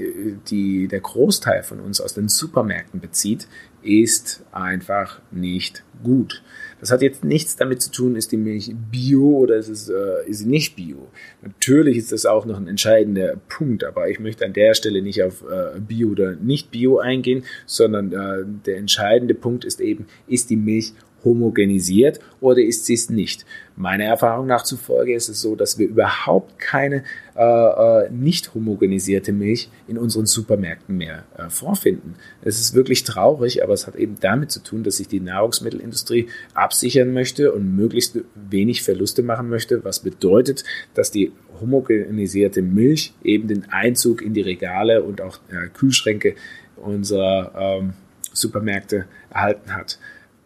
[0.48, 3.46] die der Großteil von uns aus den Supermärkten bezieht,
[3.84, 6.42] ist einfach nicht gut.
[6.80, 10.26] Das hat jetzt nichts damit zu tun, ist die Milch bio oder ist, es, äh,
[10.26, 11.08] ist sie nicht bio.
[11.42, 15.22] Natürlich ist das auch noch ein entscheidender Punkt, aber ich möchte an der Stelle nicht
[15.22, 20.50] auf äh, bio oder nicht bio eingehen, sondern äh, der entscheidende Punkt ist eben, ist
[20.50, 23.44] die Milch homogenisiert oder ist sie es nicht?
[23.76, 27.02] Meiner Erfahrung nach zufolge ist es so, dass wir überhaupt keine
[27.34, 32.16] äh, äh, nicht homogenisierte Milch in unseren Supermärkten mehr äh, vorfinden.
[32.42, 36.28] Es ist wirklich traurig, aber es hat eben damit zu tun, dass sich die Nahrungsmittelindustrie
[36.52, 43.48] absichern möchte und möglichst wenig Verluste machen möchte, was bedeutet, dass die homogenisierte Milch eben
[43.48, 46.34] den Einzug in die Regale und auch äh, Kühlschränke
[46.76, 47.92] unserer ähm,
[48.32, 49.98] Supermärkte erhalten hat.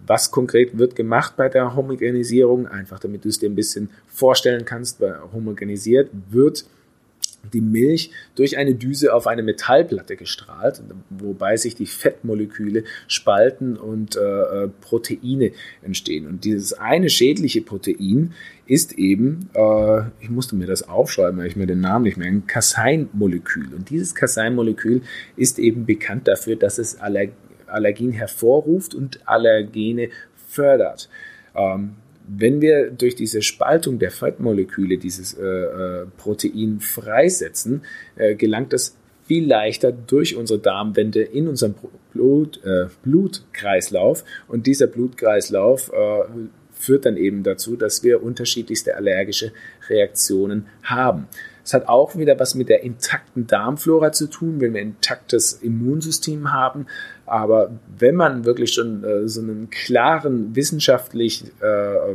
[0.07, 2.67] Was konkret wird gemacht bei der Homogenisierung?
[2.67, 6.67] Einfach damit du es dir ein bisschen vorstellen kannst, weil homogenisiert wird
[7.53, 14.17] die Milch durch eine Düse auf eine Metallplatte gestrahlt, wobei sich die Fettmoleküle spalten und
[14.17, 16.27] äh, äh, Proteine entstehen.
[16.27, 18.33] Und dieses eine schädliche Protein
[18.67, 22.29] ist eben, äh, ich musste mir das aufschreiben, weil ich mir den Namen nicht mehr,
[22.29, 23.75] ein Caseinmolekül.
[23.75, 25.03] Und dieses Caseinmolekül
[25.37, 27.27] ist eben bekannt dafür, dass es Aller
[27.75, 30.09] Allergien hervorruft und Allergene
[30.49, 31.09] fördert.
[31.55, 37.83] Ähm, wenn wir durch diese Spaltung der Fettmoleküle dieses äh, äh, Protein freisetzen,
[38.17, 41.75] äh, gelangt es viel leichter durch unsere Darmwände in unseren
[42.13, 44.25] Blut, äh, Blutkreislauf.
[44.49, 46.25] Und dieser Blutkreislauf äh,
[46.73, 49.53] führt dann eben dazu, dass wir unterschiedlichste allergische
[49.89, 51.29] Reaktionen haben.
[51.65, 55.55] Es hat auch wieder was mit der intakten Darmflora zu tun, wenn wir ein intaktes
[55.55, 56.87] Immunsystem haben.
[57.25, 62.15] Aber wenn man wirklich schon äh, so einen klaren wissenschaftlich äh,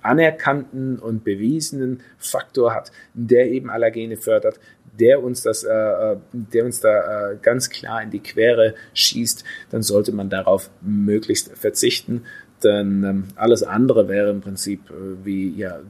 [0.00, 4.58] anerkannten und bewiesenen Faktor hat, der eben Allergene fördert,
[4.98, 9.44] der uns das, äh, äh der uns da äh, ganz klar in die Quere schießt,
[9.70, 12.22] dann sollte man darauf möglichst verzichten.
[12.64, 15.80] Denn ähm, alles andere wäre im Prinzip äh, wie ja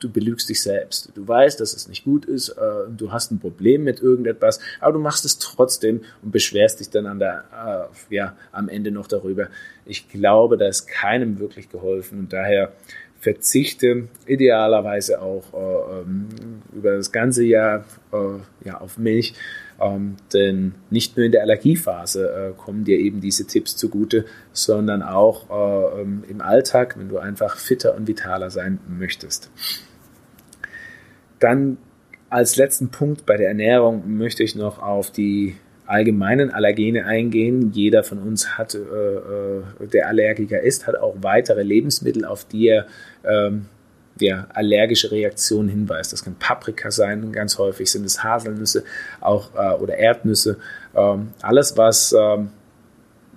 [0.00, 1.12] du belügst dich selbst.
[1.14, 4.92] Du weißt, dass es nicht gut ist, äh, du hast ein Problem mit irgendetwas, aber
[4.92, 9.06] du machst es trotzdem und beschwerst dich dann an der, äh, ja, am Ende noch
[9.06, 9.48] darüber.
[9.84, 12.72] Ich glaube, da ist keinem wirklich geholfen und daher
[13.20, 16.28] verzichte idealerweise auch äh, ähm,
[16.72, 19.34] über das ganze Jahr äh, ja, auf Milch.
[19.80, 25.02] Ähm, denn nicht nur in der Allergiephase äh, kommen dir eben diese Tipps zugute, sondern
[25.02, 29.50] auch äh, ähm, im Alltag, wenn du einfach fitter und vitaler sein möchtest.
[31.38, 31.78] Dann
[32.30, 37.72] als letzten Punkt bei der Ernährung möchte ich noch auf die allgemeinen Allergene eingehen.
[37.72, 42.68] Jeder von uns hat, äh, äh, der Allergiker ist, hat auch weitere Lebensmittel, auf die
[42.68, 42.86] er
[43.24, 43.66] ähm,
[44.20, 46.12] ja, allergische Reaktionen hinweist.
[46.12, 48.84] Das kann Paprika sein, ganz häufig sind es Haselnüsse
[49.20, 50.58] auch, äh, oder Erdnüsse.
[50.94, 52.50] Ähm, alles, was ähm,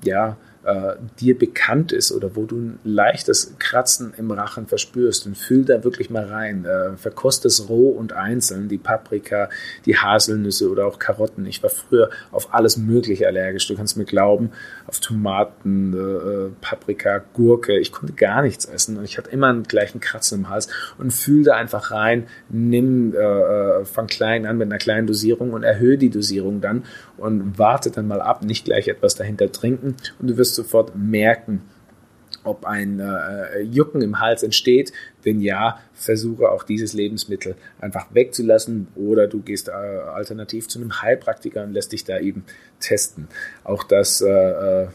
[0.04, 5.38] ja, äh, dir bekannt ist oder wo du ein leichtes Kratzen im Rachen verspürst und
[5.38, 6.65] fühl da wirklich mal rein.
[6.65, 9.50] Äh, verkost es roh und einzeln, die Paprika,
[9.86, 11.45] die Haselnüsse oder auch Karotten.
[11.45, 13.67] Ich war früher auf alles Mögliche allergisch.
[13.67, 14.52] Du kannst mir glauben,
[14.86, 17.80] auf Tomaten, äh, Paprika, Gurke.
[17.80, 21.12] Ich konnte gar nichts essen und ich hatte immer einen gleichen Kratzen im Hals und
[21.12, 25.63] fühl da einfach rein, nimm, äh, äh, fang klein an mit einer kleinen Dosierung und
[25.63, 26.84] erhöhe die Dosierung dann
[27.21, 31.62] und warte dann mal ab, nicht gleich etwas dahinter trinken und du wirst sofort merken,
[32.43, 34.91] ob ein äh, Jucken im Hals entsteht.
[35.23, 41.01] Wenn ja, versuche auch dieses Lebensmittel einfach wegzulassen oder du gehst äh, alternativ zu einem
[41.01, 42.43] Heilpraktiker und lässt dich da eben
[42.79, 43.27] testen.
[43.63, 44.88] Auch das äh, äh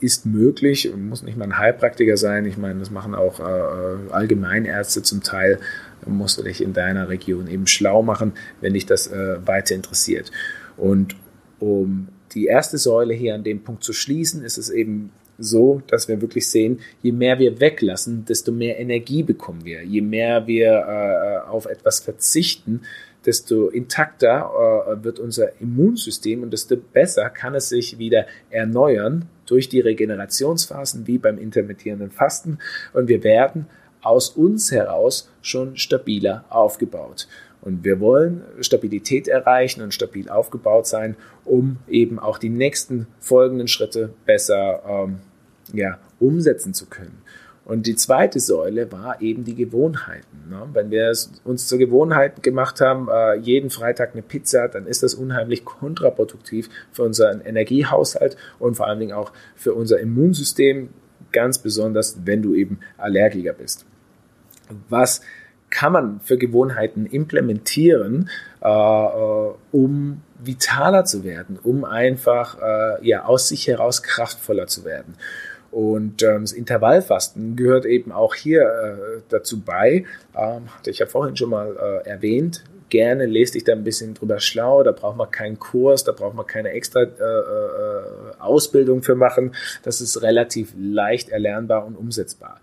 [0.00, 2.44] ist möglich muss nicht mal ein Heilpraktiker sein.
[2.44, 5.60] Ich meine, das machen auch äh, Allgemeinärzte zum Teil.
[6.06, 10.32] Musst du dich in deiner Region eben schlau machen, wenn dich das äh, weiter interessiert.
[10.76, 11.14] Und
[11.60, 16.08] um die erste Säule hier an dem Punkt zu schließen, ist es eben so, dass
[16.08, 19.82] wir wirklich sehen, je mehr wir weglassen, desto mehr Energie bekommen wir.
[19.82, 22.82] Je mehr wir äh, auf etwas verzichten,
[23.26, 24.50] desto intakter
[24.86, 31.06] äh, wird unser Immunsystem und desto besser kann es sich wieder erneuern durch die Regenerationsphasen
[31.06, 32.58] wie beim intermittierenden Fasten
[32.92, 33.66] und wir werden
[34.02, 37.26] aus uns heraus schon stabiler aufgebaut.
[37.64, 43.68] Und wir wollen Stabilität erreichen und stabil aufgebaut sein, um eben auch die nächsten folgenden
[43.68, 45.20] Schritte besser ähm,
[45.72, 47.22] ja, umsetzen zu können.
[47.64, 50.50] Und die zweite Säule war eben die Gewohnheiten.
[50.50, 50.68] Ne?
[50.74, 55.02] Wenn wir es uns zur Gewohnheit gemacht haben, äh, jeden Freitag eine Pizza, dann ist
[55.02, 60.90] das unheimlich kontraproduktiv für unseren Energiehaushalt und vor allen Dingen auch für unser Immunsystem,
[61.32, 63.86] ganz besonders, wenn du eben Allergiker bist.
[64.90, 65.22] Was
[65.74, 68.30] kann man für Gewohnheiten implementieren,
[68.62, 74.84] äh, äh, um vitaler zu werden, um einfach äh, ja, aus sich heraus kraftvoller zu
[74.84, 75.16] werden.
[75.72, 80.04] Und ähm, das Intervallfasten gehört eben auch hier äh, dazu bei.
[80.36, 82.62] Ähm, hatte ich ja vorhin schon mal äh, erwähnt.
[82.88, 84.84] Gerne lest dich da ein bisschen drüber schlau.
[84.84, 89.56] Da braucht man keinen Kurs, da braucht man keine extra äh, äh Ausbildung für machen.
[89.82, 92.60] Das ist relativ leicht erlernbar und umsetzbar.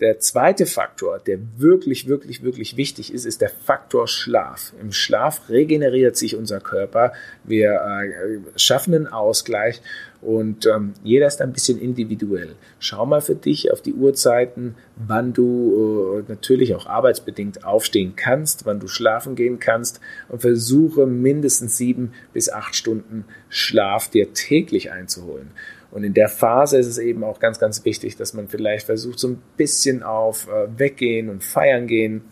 [0.00, 4.72] Der zweite Faktor, der wirklich, wirklich, wirklich wichtig ist, ist der Faktor Schlaf.
[4.80, 7.12] Im Schlaf regeneriert sich unser Körper.
[7.44, 9.82] Wir äh, schaffen einen Ausgleich
[10.22, 12.54] und ähm, jeder ist ein bisschen individuell.
[12.78, 18.64] Schau mal für dich auf die Uhrzeiten, wann du äh, natürlich auch arbeitsbedingt aufstehen kannst,
[18.64, 24.92] wann du schlafen gehen kannst und versuche mindestens sieben bis acht Stunden Schlaf dir täglich
[24.92, 25.50] einzuholen.
[25.90, 29.18] Und in der Phase ist es eben auch ganz, ganz wichtig, dass man vielleicht versucht,
[29.18, 32.22] so ein bisschen auf äh, Weggehen und Feiern gehen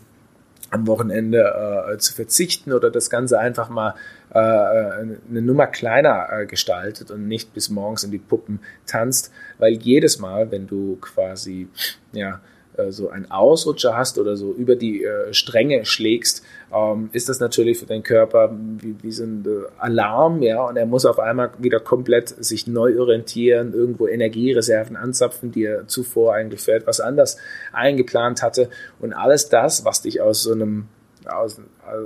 [0.70, 3.94] am Wochenende äh, zu verzichten oder das Ganze einfach mal
[4.30, 9.72] äh, eine Nummer kleiner äh, gestaltet und nicht bis morgens in die Puppen tanzt, weil
[9.72, 11.68] jedes Mal, wenn du quasi
[12.12, 12.57] ja äh,
[12.90, 17.78] so einen Ausrutscher hast oder so über die äh, Stränge schlägst, ähm, ist das natürlich
[17.78, 21.50] für deinen Körper wie, wie so ein äh, Alarm, ja, und er muss auf einmal
[21.58, 27.38] wieder komplett sich neu orientieren, irgendwo Energiereserven anzapfen, die er zuvor eigentlich für etwas anders
[27.72, 28.68] eingeplant hatte.
[29.00, 30.86] Und alles das, was dich aus so einem,
[31.26, 31.60] aus,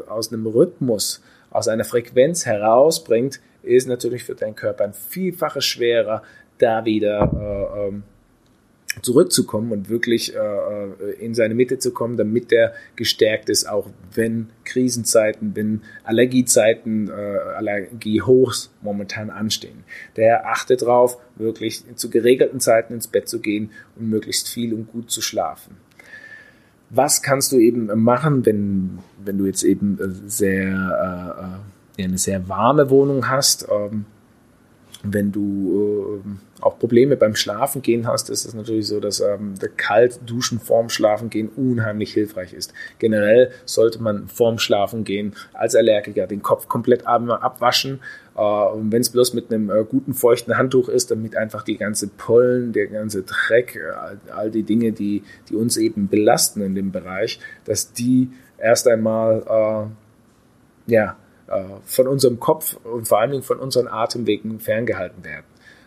[0.08, 6.22] aus einem Rhythmus, aus einer Frequenz herausbringt, ist natürlich für deinen Körper ein Vielfaches schwerer,
[6.58, 8.02] da wieder äh, ähm,
[9.00, 13.88] zurückzukommen und wirklich äh, äh, in seine Mitte zu kommen, damit er gestärkt ist, auch
[14.14, 19.84] wenn Krisenzeiten, wenn Allergiezeiten, äh, Allergiehochs momentan anstehen.
[20.14, 24.92] Daher achte darauf, wirklich zu geregelten Zeiten ins Bett zu gehen und möglichst viel und
[24.92, 25.76] gut zu schlafen.
[26.90, 31.38] Was kannst du eben machen, wenn, wenn du jetzt eben sehr,
[31.98, 33.66] äh, äh eine sehr warme Wohnung hast?
[33.70, 34.06] Ähm,
[35.02, 39.68] wenn du äh, auch Probleme beim Schlafengehen hast, ist es natürlich so, dass ähm, der
[39.68, 42.72] Kaltduschen vorm Schlafengehen unheimlich hilfreich ist.
[42.98, 48.00] Generell sollte man vorm Schlafengehen als Allergiker den Kopf komplett abwaschen.
[48.36, 51.78] Äh, und wenn es bloß mit einem äh, guten feuchten Handtuch ist, damit einfach die
[51.78, 56.76] ganze Pollen, der ganze Dreck, äh, all die Dinge, die, die uns eben belasten in
[56.76, 59.88] dem Bereich, dass die erst einmal
[60.86, 61.16] äh, ja,
[61.84, 65.44] von unserem Kopf und vor allen Dingen von unseren Atemwegen ferngehalten werden.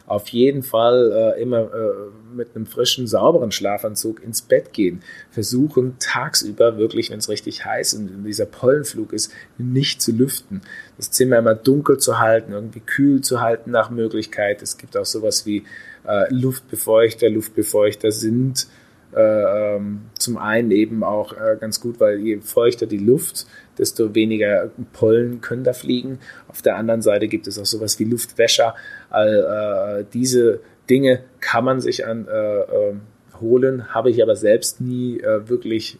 [0.07, 5.01] Auf jeden Fall äh, immer äh, mit einem frischen, sauberen Schlafanzug ins Bett gehen.
[5.31, 10.61] Versuchen tagsüber wirklich, wenn es richtig heiß und dieser Pollenflug ist, nicht zu lüften.
[10.97, 14.61] Das Zimmer immer dunkel zu halten, irgendwie kühl zu halten nach Möglichkeit.
[14.61, 15.63] Es gibt auch sowas wie
[16.07, 17.27] äh, Luftbefeuchter.
[17.31, 18.67] Luftbefeuchter sind
[19.15, 24.15] äh, ähm, zum einen eben auch äh, ganz gut, weil je feuchter die Luft, desto
[24.15, 26.19] weniger Pollen können da fliegen.
[26.47, 28.75] Auf der anderen Seite gibt es auch sowas wie Luftwäscher.
[29.09, 30.59] All äh, diese
[30.89, 32.93] Dinge kann man sich an äh, äh,
[33.41, 35.99] holen, habe ich aber selbst nie äh, wirklich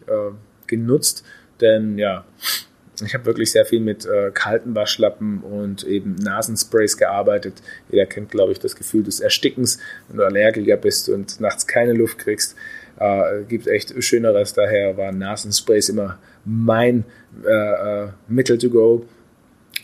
[0.66, 1.22] genutzt,
[1.60, 2.24] denn ja,
[3.04, 7.54] ich habe wirklich sehr viel mit äh, kalten Waschlappen und eben Nasensprays gearbeitet.
[7.90, 11.92] Jeder kennt, glaube ich, das Gefühl des Erstickens, wenn du Allergiker bist und nachts keine
[11.92, 12.56] Luft kriegst.
[12.98, 17.04] Äh, gibt echt Schöneres, daher waren Nasensprays immer mein
[17.44, 19.04] äh, äh, Mittel to go.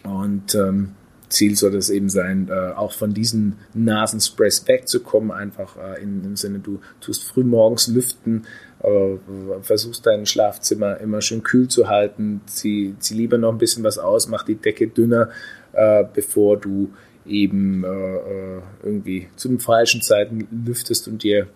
[0.04, 0.92] Und ähm,
[1.28, 5.30] Ziel soll es eben sein, äh, auch von diesen Nasensprays wegzukommen.
[5.30, 8.46] Einfach äh, in, im Sinne, du tust früh morgens lüften,
[8.80, 9.16] äh,
[9.62, 13.98] versuchst dein Schlafzimmer immer schön kühl zu halten, zieh, zieh lieber noch ein bisschen was
[13.98, 15.30] aus, mach die Decke dünner,
[15.72, 16.90] äh, bevor du
[17.26, 21.46] eben äh, irgendwie zu den falschen Zeiten lüftest und dir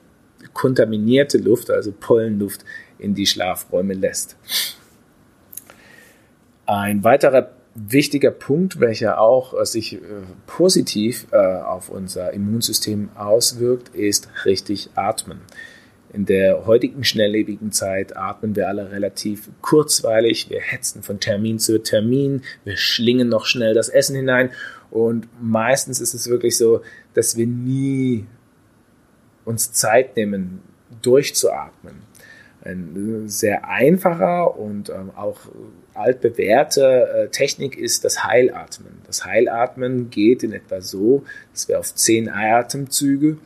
[0.52, 2.64] kontaminierte Luft, also Pollenluft,
[2.98, 4.36] in die Schlafräume lässt.
[6.66, 9.98] Ein weiterer wichtiger Punkt, welcher auch äh, sich äh,
[10.46, 15.40] positiv äh, auf unser Immunsystem auswirkt, ist richtig atmen.
[16.12, 20.48] In der heutigen schnelllebigen Zeit atmen wir alle relativ kurzweilig.
[20.48, 22.42] Wir hetzen von Termin zu Termin.
[22.64, 24.50] Wir schlingen noch schnell das Essen hinein.
[24.90, 26.80] Und meistens ist es wirklich so,
[27.12, 28.26] dass wir nie
[29.44, 30.62] uns Zeit nehmen,
[31.02, 31.96] durchzuatmen.
[32.62, 35.40] Ein sehr einfacher und ähm, auch
[35.98, 38.98] altbewährte äh, Technik ist das Heilatmen.
[39.06, 43.38] Das Heilatmen geht in etwa so, dass wir auf zehn Atemzüge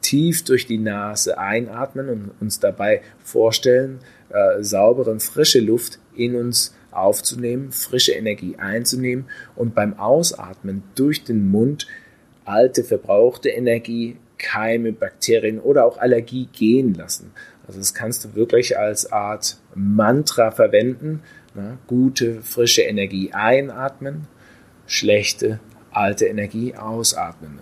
[0.00, 6.34] tief durch die Nase einatmen und uns dabei vorstellen, äh, saubere und frische Luft in
[6.36, 11.86] uns aufzunehmen, frische Energie einzunehmen und beim Ausatmen durch den Mund
[12.44, 17.32] alte, verbrauchte Energie, Keime, Bakterien oder auch Allergie gehen lassen.
[17.66, 21.22] Also das kannst du wirklich als Art Mantra verwenden.
[21.54, 21.78] Ne?
[21.86, 24.26] Gute, frische Energie einatmen,
[24.86, 25.60] schlechte,
[25.90, 27.58] alte Energie ausatmen.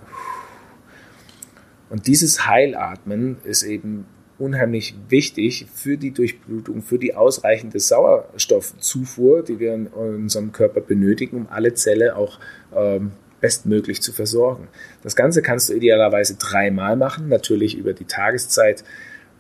[1.91, 4.07] Und dieses Heilatmen ist eben
[4.39, 11.37] unheimlich wichtig für die Durchblutung, für die ausreichende Sauerstoffzufuhr, die wir in unserem Körper benötigen,
[11.37, 12.39] um alle Zellen auch
[12.75, 14.69] ähm, bestmöglich zu versorgen.
[15.03, 18.85] Das Ganze kannst du idealerweise dreimal machen, natürlich über die Tageszeit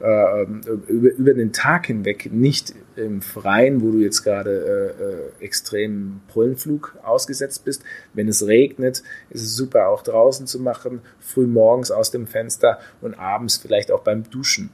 [0.00, 0.42] äh,
[0.88, 6.20] über, über den Tag hinweg nicht im Freien, wo du jetzt gerade äh, äh, extrem
[6.32, 7.82] Pollenflug ausgesetzt bist.
[8.14, 12.78] Wenn es regnet, ist es super auch draußen zu machen, früh morgens aus dem Fenster
[13.00, 14.70] und abends vielleicht auch beim Duschen.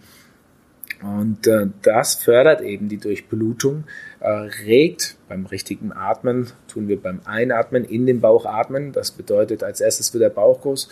[1.02, 3.84] Und äh, das fördert eben die Durchblutung,
[4.20, 8.92] äh, regt beim richtigen Atmen, tun wir beim Einatmen in den Bauch atmen.
[8.92, 10.88] Das bedeutet, als erstes wird der Bauch groß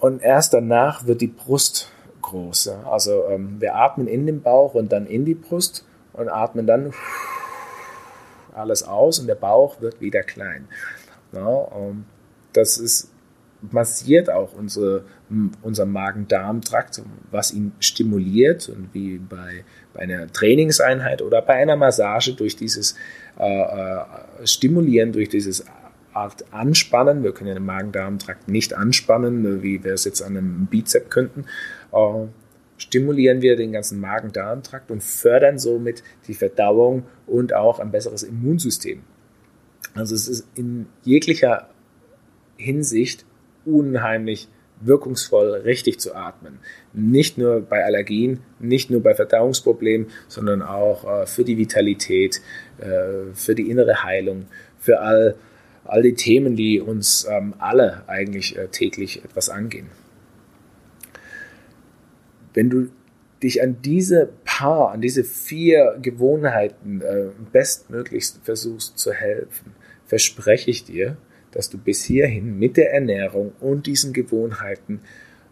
[0.00, 1.90] und erst danach wird die Brust
[2.28, 2.66] groß.
[2.66, 2.82] Ja.
[2.90, 6.92] Also ähm, wir atmen in den Bauch und dann in die Brust und atmen dann
[8.54, 10.68] alles aus und der Bauch wird wieder klein.
[11.32, 12.04] Ja, ähm,
[12.52, 13.10] das ist
[13.72, 15.04] massiert auch unsere,
[15.62, 19.64] unser Magen-Darm-Trakt, was ihn stimuliert und wie bei,
[19.94, 22.94] bei einer Trainingseinheit oder bei einer Massage durch dieses
[23.38, 24.04] äh, äh
[24.44, 25.64] Stimulieren, durch dieses
[26.18, 27.22] Art anspannen.
[27.22, 31.44] Wir können den Magen-Darm-Trakt nicht anspannen, wie wir es jetzt an einem Bizep könnten.
[31.92, 32.26] Äh,
[32.76, 39.02] stimulieren wir den ganzen Magen-Darm-Trakt und fördern somit die Verdauung und auch ein besseres Immunsystem.
[39.94, 41.68] Also es ist in jeglicher
[42.56, 43.24] Hinsicht
[43.64, 44.48] unheimlich
[44.80, 46.58] wirkungsvoll richtig zu atmen.
[46.92, 52.40] Nicht nur bei Allergien, nicht nur bei Verdauungsproblemen, sondern auch äh, für die Vitalität,
[52.78, 54.46] äh, für die innere Heilung,
[54.78, 55.34] für all
[55.88, 59.88] all die Themen, die uns ähm, alle eigentlich äh, täglich etwas angehen.
[62.54, 62.88] Wenn du
[63.42, 69.72] dich an diese paar, an diese vier Gewohnheiten äh, bestmöglichst versuchst zu helfen,
[70.04, 71.16] verspreche ich dir,
[71.52, 75.00] dass du bis hierhin mit der Ernährung und diesen Gewohnheiten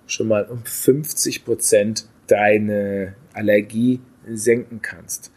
[0.07, 5.33] schon mal um 50 Prozent deine Allergie senken kannst.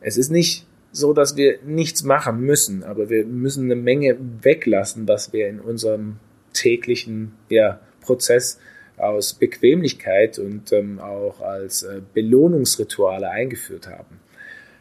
[0.00, 5.08] Es ist nicht so, dass wir nichts machen müssen, aber wir müssen eine Menge weglassen,
[5.08, 6.18] was wir in unserem
[6.52, 8.58] täglichen ja, Prozess
[8.98, 14.20] aus Bequemlichkeit und ähm, auch als äh, Belohnungsrituale eingeführt haben.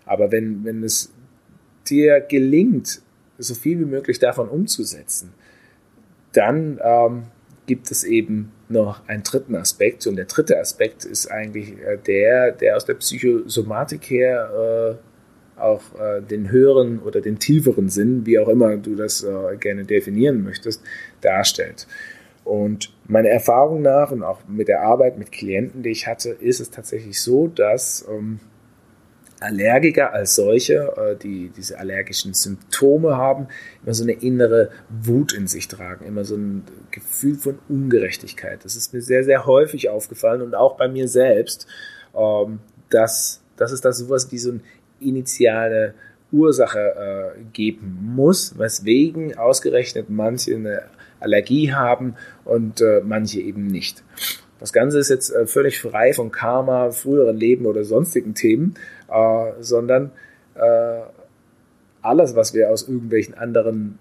[0.05, 1.13] Aber wenn, wenn es
[1.89, 3.01] dir gelingt,
[3.37, 5.33] so viel wie möglich davon umzusetzen,
[6.33, 7.23] dann ähm,
[7.65, 10.05] gibt es eben noch einen dritten Aspekt.
[10.07, 15.10] Und der dritte Aspekt ist eigentlich äh, der, der aus der Psychosomatik her äh,
[15.57, 19.85] auch äh, den höheren oder den tieferen Sinn, wie auch immer du das äh, gerne
[19.85, 20.81] definieren möchtest,
[21.21, 21.87] darstellt.
[22.43, 26.59] Und meiner Erfahrung nach und auch mit der Arbeit mit Klienten, die ich hatte, ist
[26.59, 28.39] es tatsächlich so, dass ähm,
[29.41, 33.47] Allergiker als solche, äh, die diese allergischen Symptome haben,
[33.83, 38.63] immer so eine innere Wut in sich tragen, immer so ein Gefühl von Ungerechtigkeit.
[38.63, 41.65] Das ist mir sehr, sehr häufig aufgefallen und auch bei mir selbst,
[42.15, 42.59] ähm,
[42.89, 44.61] dass, dass es da sowas wie so ein
[45.01, 45.93] initiale
[46.31, 50.83] Ursache äh, geben muss, weswegen ausgerechnet manche eine
[51.19, 54.03] Allergie haben und äh, manche eben nicht.
[54.59, 58.75] Das Ganze ist jetzt äh, völlig frei von Karma, früheren Leben oder sonstigen Themen,
[59.11, 60.11] äh, sondern
[60.55, 61.01] äh,
[62.01, 63.97] alles, was wir aus irgendwelchen anderen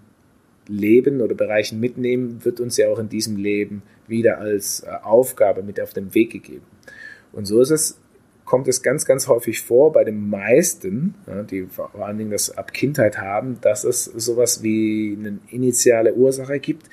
[0.67, 5.63] Leben oder Bereichen mitnehmen, wird uns ja auch in diesem Leben wieder als äh, Aufgabe
[5.63, 6.65] mit auf den Weg gegeben.
[7.33, 7.99] Und so ist es
[8.51, 12.57] kommt es ganz, ganz häufig vor bei den meisten, ja, die vor allen Dingen das
[12.57, 16.87] ab Kindheit haben, dass es sowas wie eine initiale Ursache gibt,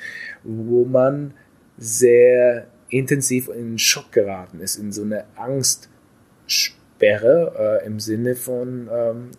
[0.45, 1.35] wo man
[1.77, 9.33] sehr intensiv in Schock geraten ist, in so eine Angstsperre äh, im Sinne von ähm,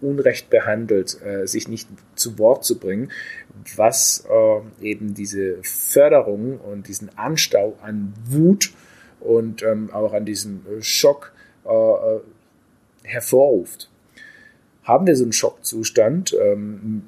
[0.00, 3.12] unrecht behandelt, äh, sich nicht zu Wort zu bringen,
[3.76, 8.72] was äh, eben diese Förderung und diesen Anstau an Wut
[9.20, 11.32] und ähm, auch an diesem Schock
[13.04, 13.90] hervorruft.
[14.82, 17.02] Haben wir so einen Schockzustand, ähm,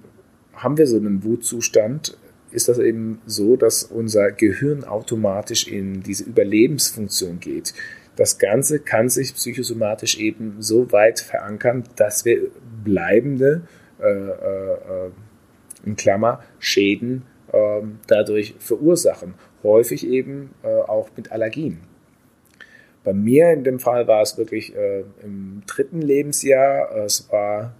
[0.54, 2.16] haben wir so einen Wutzustand,
[2.52, 7.74] ist das eben so, dass unser Gehirn automatisch in diese Überlebensfunktion geht.
[8.14, 12.50] Das Ganze kann sich psychosomatisch eben so weit verankern, dass wir
[12.84, 13.62] bleibende,
[14.00, 15.10] äh, äh,
[15.84, 19.34] in Klammer, Schäden äh, dadurch verursachen.
[19.64, 21.80] Häufig eben äh, auch mit Allergien.
[23.04, 26.96] Bei mir in dem Fall war es wirklich äh, im dritten Lebensjahr.
[27.04, 27.74] Es war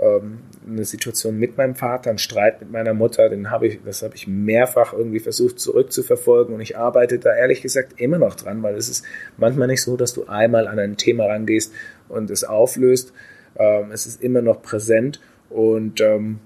[0.00, 4.02] ähm, eine Situation mit meinem Vater, ein Streit mit meiner Mutter, den habe ich, das
[4.02, 8.62] habe ich mehrfach irgendwie versucht zurückzuverfolgen und ich arbeite da ehrlich gesagt immer noch dran,
[8.62, 9.04] weil es ist
[9.36, 11.72] manchmal nicht so, dass du einmal an ein Thema rangehst
[12.08, 13.12] und es auflöst.
[13.56, 16.40] Ähm, es ist immer noch präsent und ähm,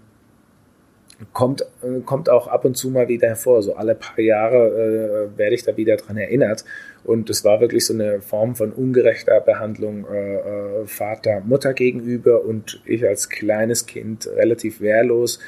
[1.33, 1.65] kommt,
[2.05, 3.63] kommt auch ab und zu mal wieder hervor.
[3.63, 6.65] So alle paar Jahre äh, werde ich da wieder dran erinnert.
[7.09, 10.35] Und es war wirklich so eine Form von ungerechter Behandlung äh,
[10.83, 15.39] äh, Vater, Mutter gegenüber und ich als kleines Kind relativ wehrlos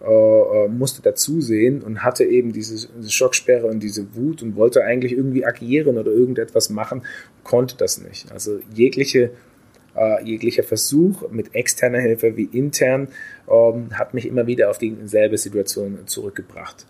[0.00, 4.84] äh, äh musste dazusehen und hatte eben diese, diese Schocksperre und diese Wut und wollte
[4.84, 7.02] eigentlich irgendwie agieren oder irgendetwas machen,
[7.42, 8.30] konnte das nicht.
[8.30, 9.32] Also jegliche
[9.96, 13.08] äh, jeglicher Versuch mit externer Hilfe wie intern
[13.50, 16.86] ähm, hat mich immer wieder auf dieselbe Situation zurückgebracht.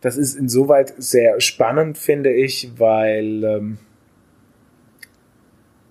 [0.00, 3.78] Das ist insoweit sehr spannend, finde ich, weil ähm,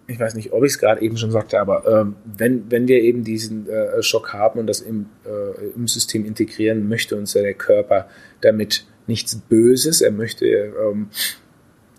[0.07, 3.01] ich weiß nicht, ob ich es gerade eben schon sagte, aber ähm, wenn, wenn wir
[3.01, 7.41] eben diesen äh, Schock haben und das im, äh, im System integrieren, möchte uns ja
[7.41, 8.07] der Körper
[8.39, 10.01] damit nichts Böses.
[10.01, 11.09] Er möchte ähm,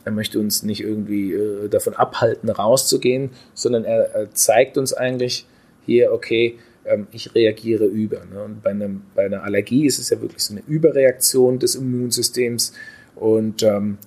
[0.08, 5.46] er möchte uns nicht irgendwie äh, davon abhalten, rauszugehen, sondern er, er, zeigt uns eigentlich
[5.84, 6.58] hier, okay,
[6.88, 8.24] ähm, ich reagiere über.
[8.24, 8.42] Ne?
[8.42, 12.72] Und bei, einem, bei, einer Allergie ist es ja wirklich so eine Überreaktion des Immunsystems
[13.14, 13.98] und ähm,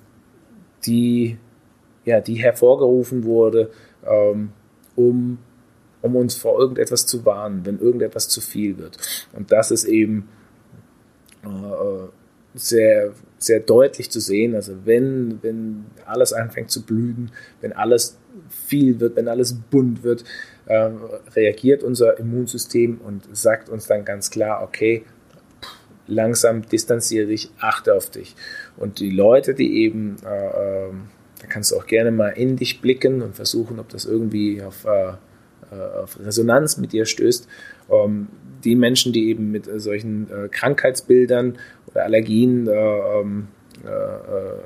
[0.86, 1.38] die,
[2.04, 3.70] ja, die hervorgerufen wurde,
[4.06, 4.50] ähm,
[4.96, 5.38] um,
[6.02, 8.98] um uns vor irgendetwas zu warnen, wenn irgendetwas zu viel wird.
[9.32, 10.28] Und das ist eben
[11.44, 12.08] äh,
[12.54, 13.12] sehr
[13.42, 14.54] sehr deutlich zu sehen.
[14.54, 17.30] Also wenn, wenn alles anfängt zu blühen,
[17.60, 18.18] wenn alles
[18.50, 20.24] viel wird, wenn alles bunt wird,
[20.66, 20.90] äh,
[21.34, 25.04] reagiert unser Immunsystem und sagt uns dann ganz klar, okay,
[26.06, 28.34] langsam distanziere dich, achte auf dich.
[28.76, 30.90] Und die Leute, die eben, äh, äh,
[31.40, 34.84] da kannst du auch gerne mal in dich blicken und versuchen, ob das irgendwie auf,
[34.84, 35.12] äh,
[35.72, 37.48] äh, auf Resonanz mit dir stößt.
[37.90, 38.28] Ähm,
[38.64, 41.58] die Menschen, die eben mit solchen äh, Krankheitsbildern
[41.92, 43.48] oder Allergien äh, ähm,
[43.84, 44.58] äh, äh,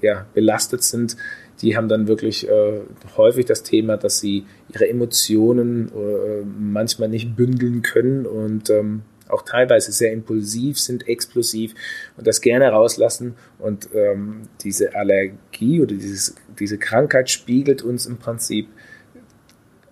[0.00, 1.16] ja, belastet sind,
[1.60, 2.80] die haben dann wirklich äh,
[3.16, 9.42] häufig das Thema, dass sie ihre Emotionen äh, manchmal nicht bündeln können und ähm, auch
[9.42, 11.74] teilweise sehr impulsiv sind, explosiv
[12.16, 13.34] und das gerne rauslassen.
[13.58, 18.68] Und ähm, diese Allergie oder dieses, diese Krankheit spiegelt uns im Prinzip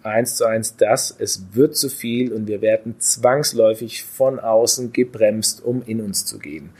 [0.02, 5.62] eins zu eins das, es wird zu viel und wir werden zwangsläufig von außen gebremst,
[5.64, 6.70] um in uns zu gehen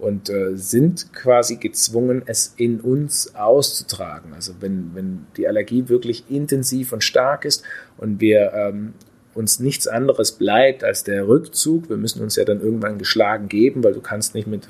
[0.00, 4.32] und äh, sind quasi gezwungen, es in uns auszutragen.
[4.34, 7.62] Also wenn, wenn die Allergie wirklich intensiv und stark ist
[7.98, 8.94] und wir ähm,
[9.34, 13.84] uns nichts anderes bleibt als der Rückzug, wir müssen uns ja dann irgendwann geschlagen geben,
[13.84, 14.68] weil du kannst nicht mit,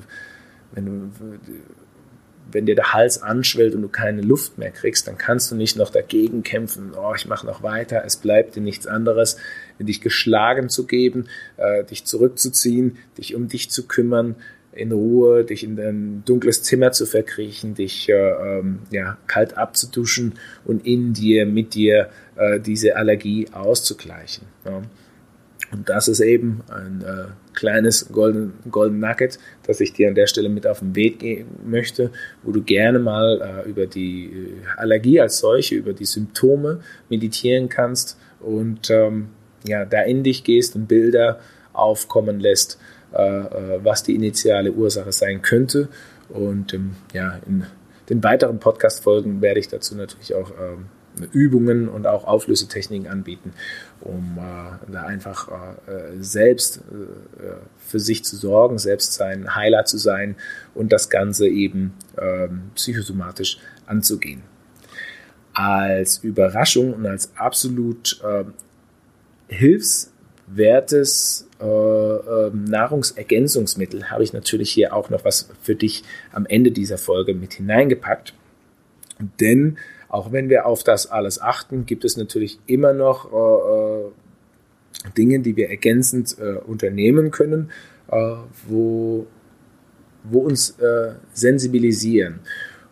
[0.73, 1.11] wenn du
[2.51, 5.77] wenn dir der Hals anschwillt und du keine Luft mehr kriegst, dann kannst du nicht
[5.77, 9.37] noch dagegen kämpfen, oh, ich mache noch weiter, es bleibt dir nichts anderes,
[9.79, 11.27] dich geschlagen zu geben,
[11.57, 14.35] äh, dich zurückzuziehen, dich um dich zu kümmern,
[14.73, 20.33] in Ruhe, dich in ein dunkles Zimmer zu verkriechen, dich äh, ähm, ja, kalt abzuduschen
[20.63, 24.45] und in dir, mit dir äh, diese Allergie auszugleichen.
[24.65, 24.81] Ja.
[25.71, 30.27] Und das ist eben ein äh, kleines Golden, Golden Nugget, das ich dir an der
[30.27, 32.11] Stelle mit auf den Weg geben möchte,
[32.43, 37.69] wo du gerne mal äh, über die äh, Allergie als solche, über die Symptome meditieren
[37.69, 39.29] kannst und ähm,
[39.65, 41.39] ja, da in dich gehst und Bilder
[41.73, 42.79] aufkommen lässt,
[43.13, 45.87] äh, äh, was die initiale Ursache sein könnte.
[46.29, 47.65] Und ähm, ja, in
[48.09, 50.85] den weiteren Podcast-Folgen werde ich dazu natürlich auch ähm,
[51.31, 53.53] Übungen und auch Auflösetechniken anbieten,
[53.99, 56.81] um äh, da einfach äh, selbst äh,
[57.77, 60.35] für sich zu sorgen, selbst sein Heiler zu sein
[60.73, 64.41] und das Ganze eben ähm, psychosomatisch anzugehen.
[65.53, 68.45] Als Überraschung und als absolut äh,
[69.53, 76.71] hilfswertes äh, äh, Nahrungsergänzungsmittel habe ich natürlich hier auch noch was für dich am Ende
[76.71, 78.33] dieser Folge mit hineingepackt.
[79.39, 79.77] Denn
[80.11, 84.11] auch wenn wir auf das alles achten, gibt es natürlich immer noch äh, äh
[85.17, 87.71] Dinge, die wir ergänzend äh, unternehmen können,
[88.11, 88.33] äh,
[88.67, 89.25] wo,
[90.23, 92.41] wo uns äh, sensibilisieren.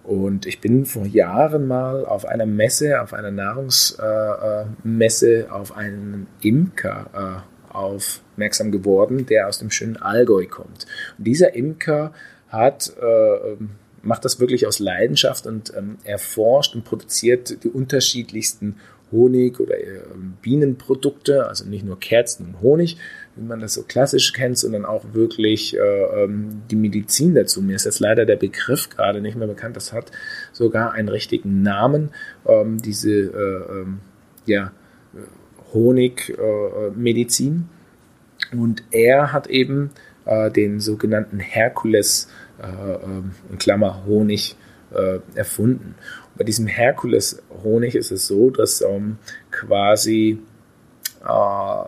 [0.03, 6.27] Und ich bin vor Jahren mal auf einer Messe, auf einer Nahrungsmesse, äh, auf einen
[6.41, 10.87] Imker aufmerksam geworden, der aus dem schönen Allgäu kommt.
[11.17, 12.13] Und dieser Imker
[12.47, 13.57] hat äh,
[14.01, 18.75] macht das wirklich aus Leidenschaft und ähm, erforscht und produziert die unterschiedlichsten
[19.11, 20.01] Honig- oder äh,
[20.41, 22.97] Bienenprodukte, also nicht nur Kerzen und Honig,
[23.35, 27.61] wie man das so klassisch kennt, sondern auch wirklich äh, ähm, die Medizin dazu.
[27.61, 29.75] Mir ist jetzt leider der Begriff gerade nicht mehr bekannt.
[29.75, 30.11] Das hat
[30.51, 32.11] sogar einen richtigen Namen.
[32.47, 33.99] Ähm, diese äh, ähm,
[34.45, 34.71] ja,
[35.73, 37.69] Honigmedizin.
[38.51, 39.91] Äh, und er hat eben
[40.25, 42.29] äh, den sogenannten Herkules,
[42.61, 44.55] äh, ähm, in Klammer Honig,
[44.93, 45.95] äh, erfunden.
[46.31, 49.17] Und bei diesem Herkules-Honig ist es so, dass ähm,
[49.51, 50.39] quasi
[51.25, 51.83] äh,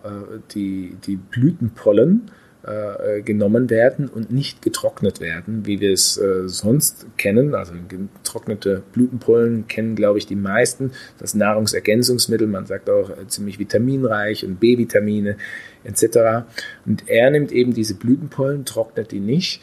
[0.53, 2.31] die, die Blütenpollen
[2.63, 7.55] äh, genommen werden und nicht getrocknet werden, wie wir es äh, sonst kennen.
[7.55, 10.91] Also getrocknete Blütenpollen kennen, glaube ich, die meisten.
[11.17, 15.37] Das Nahrungsergänzungsmittel, man sagt auch ziemlich vitaminreich und B-Vitamine
[15.83, 16.45] etc.
[16.85, 19.61] Und er nimmt eben diese Blütenpollen, trocknet die nicht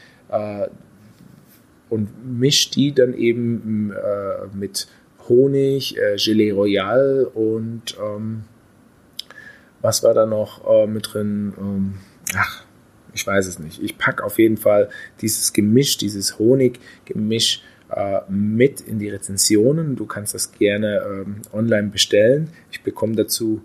[1.90, 4.88] und mischt die dann eben äh, mit
[5.28, 8.44] Honig, äh, Gelee Royal und ähm,
[9.80, 11.52] was war da noch äh, mit drin?
[11.58, 11.94] Ähm,
[12.34, 12.64] ach,
[13.14, 13.82] ich weiß es nicht.
[13.82, 14.88] Ich packe auf jeden Fall
[15.20, 19.96] dieses Gemisch, dieses Honiggemisch äh, mit in die Rezensionen.
[19.96, 22.50] Du kannst das gerne ähm, online bestellen.
[22.70, 23.62] Ich bekomme dazu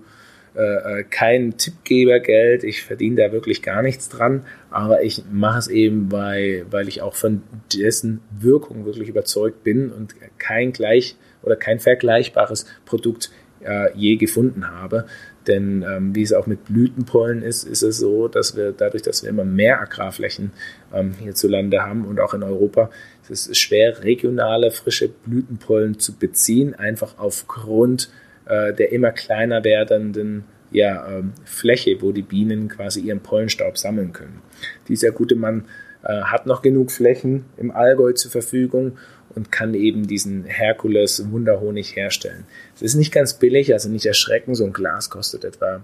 [0.56, 2.64] äh, äh, kein Tippgebergeld.
[2.64, 4.46] Ich verdiene da wirklich gar nichts dran.
[4.70, 7.42] Aber ich mache es eben, weil, weil ich auch von
[7.74, 13.32] dessen Wirkung wirklich überzeugt bin und kein gleich oder kein vergleichbares Produkt
[13.66, 15.06] äh, je gefunden habe.
[15.48, 19.24] Denn ähm, wie es auch mit Blütenpollen ist, ist es so, dass wir dadurch, dass
[19.24, 20.52] wir immer mehr Agrarflächen
[20.94, 22.90] ähm, hierzulande haben und auch in Europa,
[23.30, 28.10] ist es schwer, regionale frische Blütenpollen zu beziehen, einfach aufgrund
[28.46, 34.12] äh, der immer kleiner werdenden ja, ähm, Fläche, wo die Bienen quasi ihren Pollenstaub sammeln
[34.12, 34.42] können.
[34.88, 35.66] Dieser gute Mann
[36.04, 38.98] äh, hat noch genug Flächen im Allgäu zur Verfügung
[39.36, 42.46] und kann eben diesen Herkules Wunderhonig herstellen.
[42.76, 45.84] Es ist nicht ganz billig, also nicht erschrecken, so ein Glas kostet etwa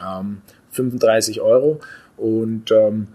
[0.00, 1.80] ähm, 35 Euro
[2.16, 3.08] und ähm,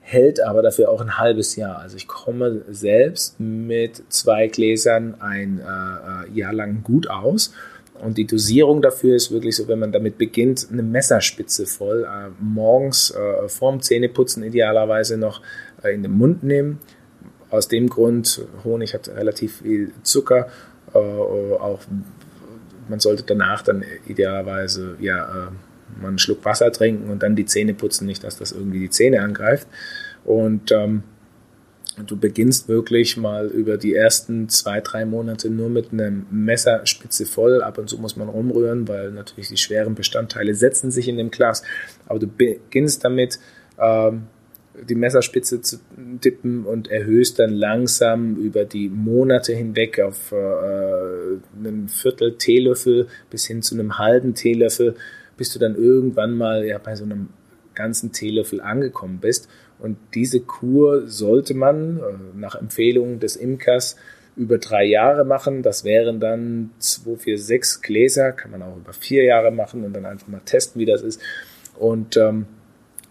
[0.00, 1.78] hält aber dafür auch ein halbes Jahr.
[1.78, 7.54] Also ich komme selbst mit zwei Gläsern ein äh, äh Jahr lang gut aus.
[8.00, 12.30] Und die Dosierung dafür ist wirklich so, wenn man damit beginnt, eine Messerspitze voll äh,
[12.40, 15.40] morgens äh, vorm Zähneputzen idealerweise noch
[15.82, 16.80] äh, in den Mund nehmen,
[17.50, 20.48] aus dem Grund, Honig hat relativ viel Zucker,
[20.94, 21.80] äh, auch
[22.88, 27.44] man sollte danach dann idealerweise ja äh, mal einen Schluck Wasser trinken und dann die
[27.44, 29.68] Zähne putzen, nicht, dass das irgendwie die Zähne angreift.
[30.24, 31.02] Und ähm,
[32.06, 37.62] du beginnst wirklich mal über die ersten zwei, drei Monate nur mit einer Messerspitze voll.
[37.62, 41.30] Ab und zu muss man rumrühren, weil natürlich die schweren Bestandteile setzen sich in dem
[41.30, 41.62] Glas.
[42.06, 43.38] Aber du beginnst damit,
[43.78, 44.24] ähm,
[44.88, 45.78] die Messerspitze zu
[46.20, 53.46] tippen und erhöhst dann langsam über die Monate hinweg auf äh, einen Viertel Teelöffel bis
[53.46, 54.94] hin zu einem halben Teelöffel,
[55.36, 57.28] bis du dann irgendwann mal ja, bei so einem
[57.74, 59.48] ganzen Teelöffel angekommen bist.
[59.82, 62.02] Und diese Kur sollte man äh,
[62.38, 63.96] nach Empfehlung des Imkers
[64.36, 65.62] über drei Jahre machen.
[65.62, 69.92] Das wären dann zwei, vier, sechs Gläser, kann man auch über vier Jahre machen und
[69.92, 71.20] dann einfach mal testen, wie das ist.
[71.78, 72.46] Und ähm,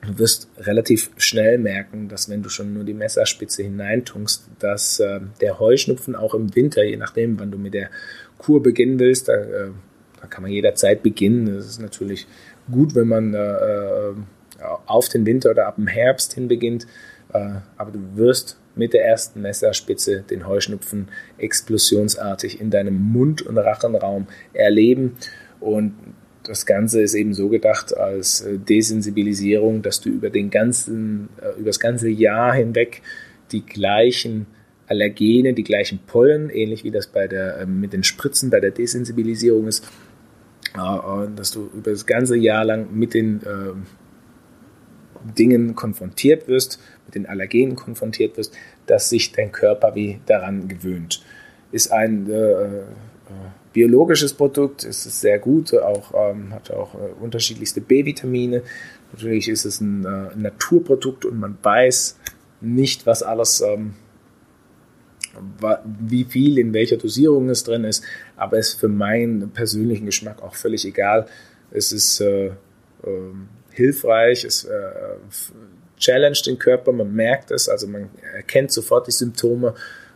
[0.02, 5.20] Du wirst relativ schnell merken, dass wenn du schon nur die Messerspitze hineintunkst, dass äh,
[5.42, 7.92] der Heuschnupfen auch im Winter, je nachdem, wann du mit der
[8.40, 9.70] Kur beginnen willst, da, äh,
[10.20, 11.56] da kann man jederzeit beginnen.
[11.56, 12.26] Das ist natürlich
[12.72, 14.14] gut, wenn man äh, äh
[14.86, 16.88] auf den Winter oder ab dem Herbst hin beginnt.
[17.34, 23.58] Äh, aber du wirst mit der ersten Messerspitze den Heuschnupfen explosionsartig in deinem Mund- und
[23.58, 25.18] Rachenraum erleben.
[25.60, 25.94] Und
[26.44, 31.60] das Ganze ist eben so gedacht als äh, Desensibilisierung, dass du über den ganzen, äh,
[31.60, 33.02] über das ganze Jahr hinweg
[33.52, 34.48] die gleichen
[34.88, 39.68] Allergene, die gleichen Pollen, ähnlich wie das bei der, mit den Spritzen bei der Desensibilisierung
[39.68, 39.86] ist,
[40.74, 43.42] äh, dass du über das ganze Jahr lang mit den
[45.38, 48.54] Dingen konfrontiert wirst, mit den Allergenen konfrontiert wirst,
[48.86, 51.24] dass sich dein Körper wie daran gewöhnt.
[51.72, 52.84] Ist ein äh,
[53.74, 58.64] biologisches Produkt, es ist sehr gut, auch, ähm, hat auch äh, unterschiedlichste B-Vitamine.
[59.14, 62.18] Natürlich ist es ein äh, Naturprodukt und man weiß
[62.62, 63.94] nicht, was alles, ähm,
[65.86, 68.04] wie viel in welcher Dosierung es drin ist,
[68.36, 71.28] aber es ist für meinen persönlichen Geschmack auch völlig egal.
[71.72, 72.52] Es ist äh, äh,
[73.82, 74.92] hilfreich, es äh,
[75.98, 79.74] challenge den Körper, man merkt es, also man erkennt sofort die Symptome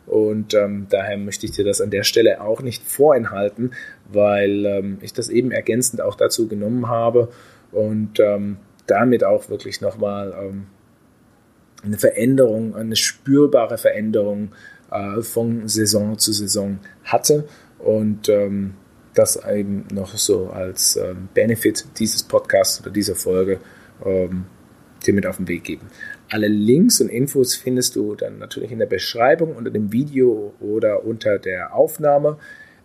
[0.08, 3.74] Und ähm, daher möchte ich dir das an der Stelle auch nicht vorenthalten,
[4.12, 7.30] weil ähm, ich das eben ergänzend auch dazu genommen habe
[7.72, 10.68] und ähm, damit auch wirklich nochmal ähm,
[11.84, 14.52] eine Veränderung, eine spürbare Veränderung
[14.92, 17.48] äh, von Saison zu Saison hatte.
[17.80, 18.76] Und ähm,
[19.16, 23.60] das eben noch so als ähm, Benefit dieses Podcasts oder dieser Folge
[24.06, 24.46] ähm,
[25.06, 25.88] dir mit auf den Weg geben.
[26.30, 31.06] Alle Links und Infos findest du dann natürlich in der Beschreibung unter dem Video oder
[31.06, 32.38] unter der Aufnahme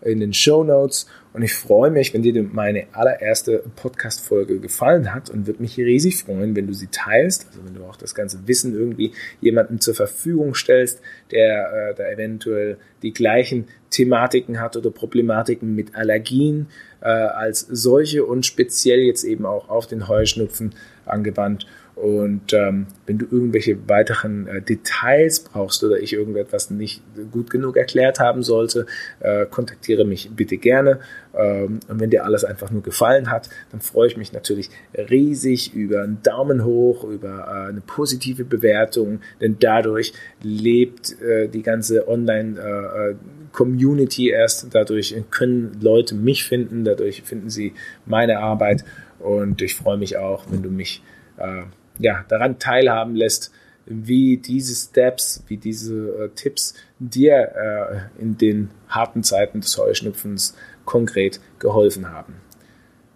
[0.03, 1.07] in den Show Notes.
[1.33, 6.25] Und ich freue mich, wenn dir meine allererste Podcast-Folge gefallen hat und würde mich riesig
[6.25, 7.47] freuen, wenn du sie teilst.
[7.47, 12.09] Also wenn du auch das ganze Wissen irgendwie jemandem zur Verfügung stellst, der äh, da
[12.11, 16.67] eventuell die gleichen Thematiken hat oder Problematiken mit Allergien
[17.01, 20.75] äh, als solche und speziell jetzt eben auch auf den Heuschnupfen
[21.07, 21.67] angewandt.
[22.01, 27.77] Und ähm, wenn du irgendwelche weiteren äh, Details brauchst oder ich irgendetwas nicht gut genug
[27.77, 28.87] erklärt haben sollte,
[29.21, 31.01] äh, kontaktiere mich bitte gerne.
[31.35, 35.75] Ähm, und wenn dir alles einfach nur gefallen hat, dann freue ich mich natürlich riesig
[35.75, 42.09] über einen Daumen hoch, über äh, eine positive Bewertung, denn dadurch lebt äh, die ganze
[42.09, 44.75] Online-Community äh, erst.
[44.75, 47.75] Dadurch können Leute mich finden, dadurch finden sie
[48.07, 48.87] meine Arbeit.
[49.19, 51.03] Und ich freue mich auch, wenn du mich
[51.37, 51.65] äh,
[51.99, 53.53] ja, daran teilhaben lässt,
[53.87, 60.57] wie diese Steps, wie diese äh, Tipps dir äh, in den harten Zeiten des Heuschnupfens
[60.85, 62.37] konkret geholfen haben.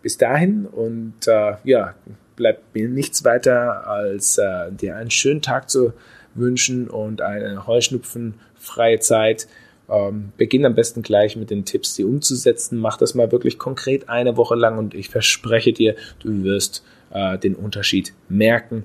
[0.02, 1.94] Bis dahin und äh, ja,
[2.36, 5.92] bleibt mir nichts weiter, als äh, dir einen schönen Tag zu
[6.34, 9.46] wünschen und eine heuschnupfenfreie Zeit.
[9.88, 12.78] Ähm, beginn am besten gleich mit den Tipps, die umzusetzen.
[12.78, 16.82] Mach das mal wirklich konkret eine Woche lang und ich verspreche dir, du wirst
[17.14, 18.84] äh, den Unterschied merken.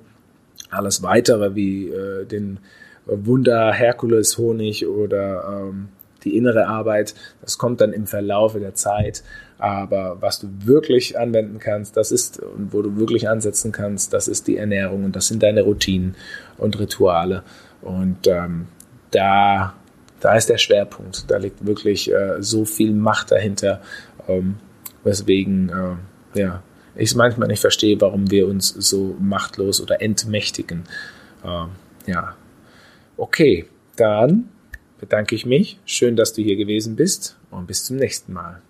[0.70, 2.60] Alles weitere wie äh, den
[3.06, 5.90] Wunder Herkules Honig oder ähm,
[6.24, 9.24] die innere Arbeit, das kommt dann im Verlaufe der Zeit.
[9.58, 14.28] Aber was du wirklich anwenden kannst, das ist, und wo du wirklich ansetzen kannst, das
[14.28, 16.16] ist die Ernährung und das sind deine Routinen
[16.58, 17.44] und Rituale.
[17.82, 18.68] Und ähm,
[19.12, 19.74] da,
[20.20, 21.30] da ist der Schwerpunkt.
[21.30, 23.82] Da liegt wirklich äh, so viel Macht dahinter,
[24.28, 24.56] ähm,
[25.04, 25.70] weswegen
[26.36, 26.64] äh, ja,
[27.00, 30.84] ich manchmal nicht verstehe, warum wir uns so machtlos oder entmächtigen.
[31.44, 32.36] Äh, ja,
[33.18, 34.50] okay, dann
[35.00, 35.80] bedanke ich mich.
[35.86, 38.62] Schön, dass du hier gewesen bist und bis zum nächsten Mal.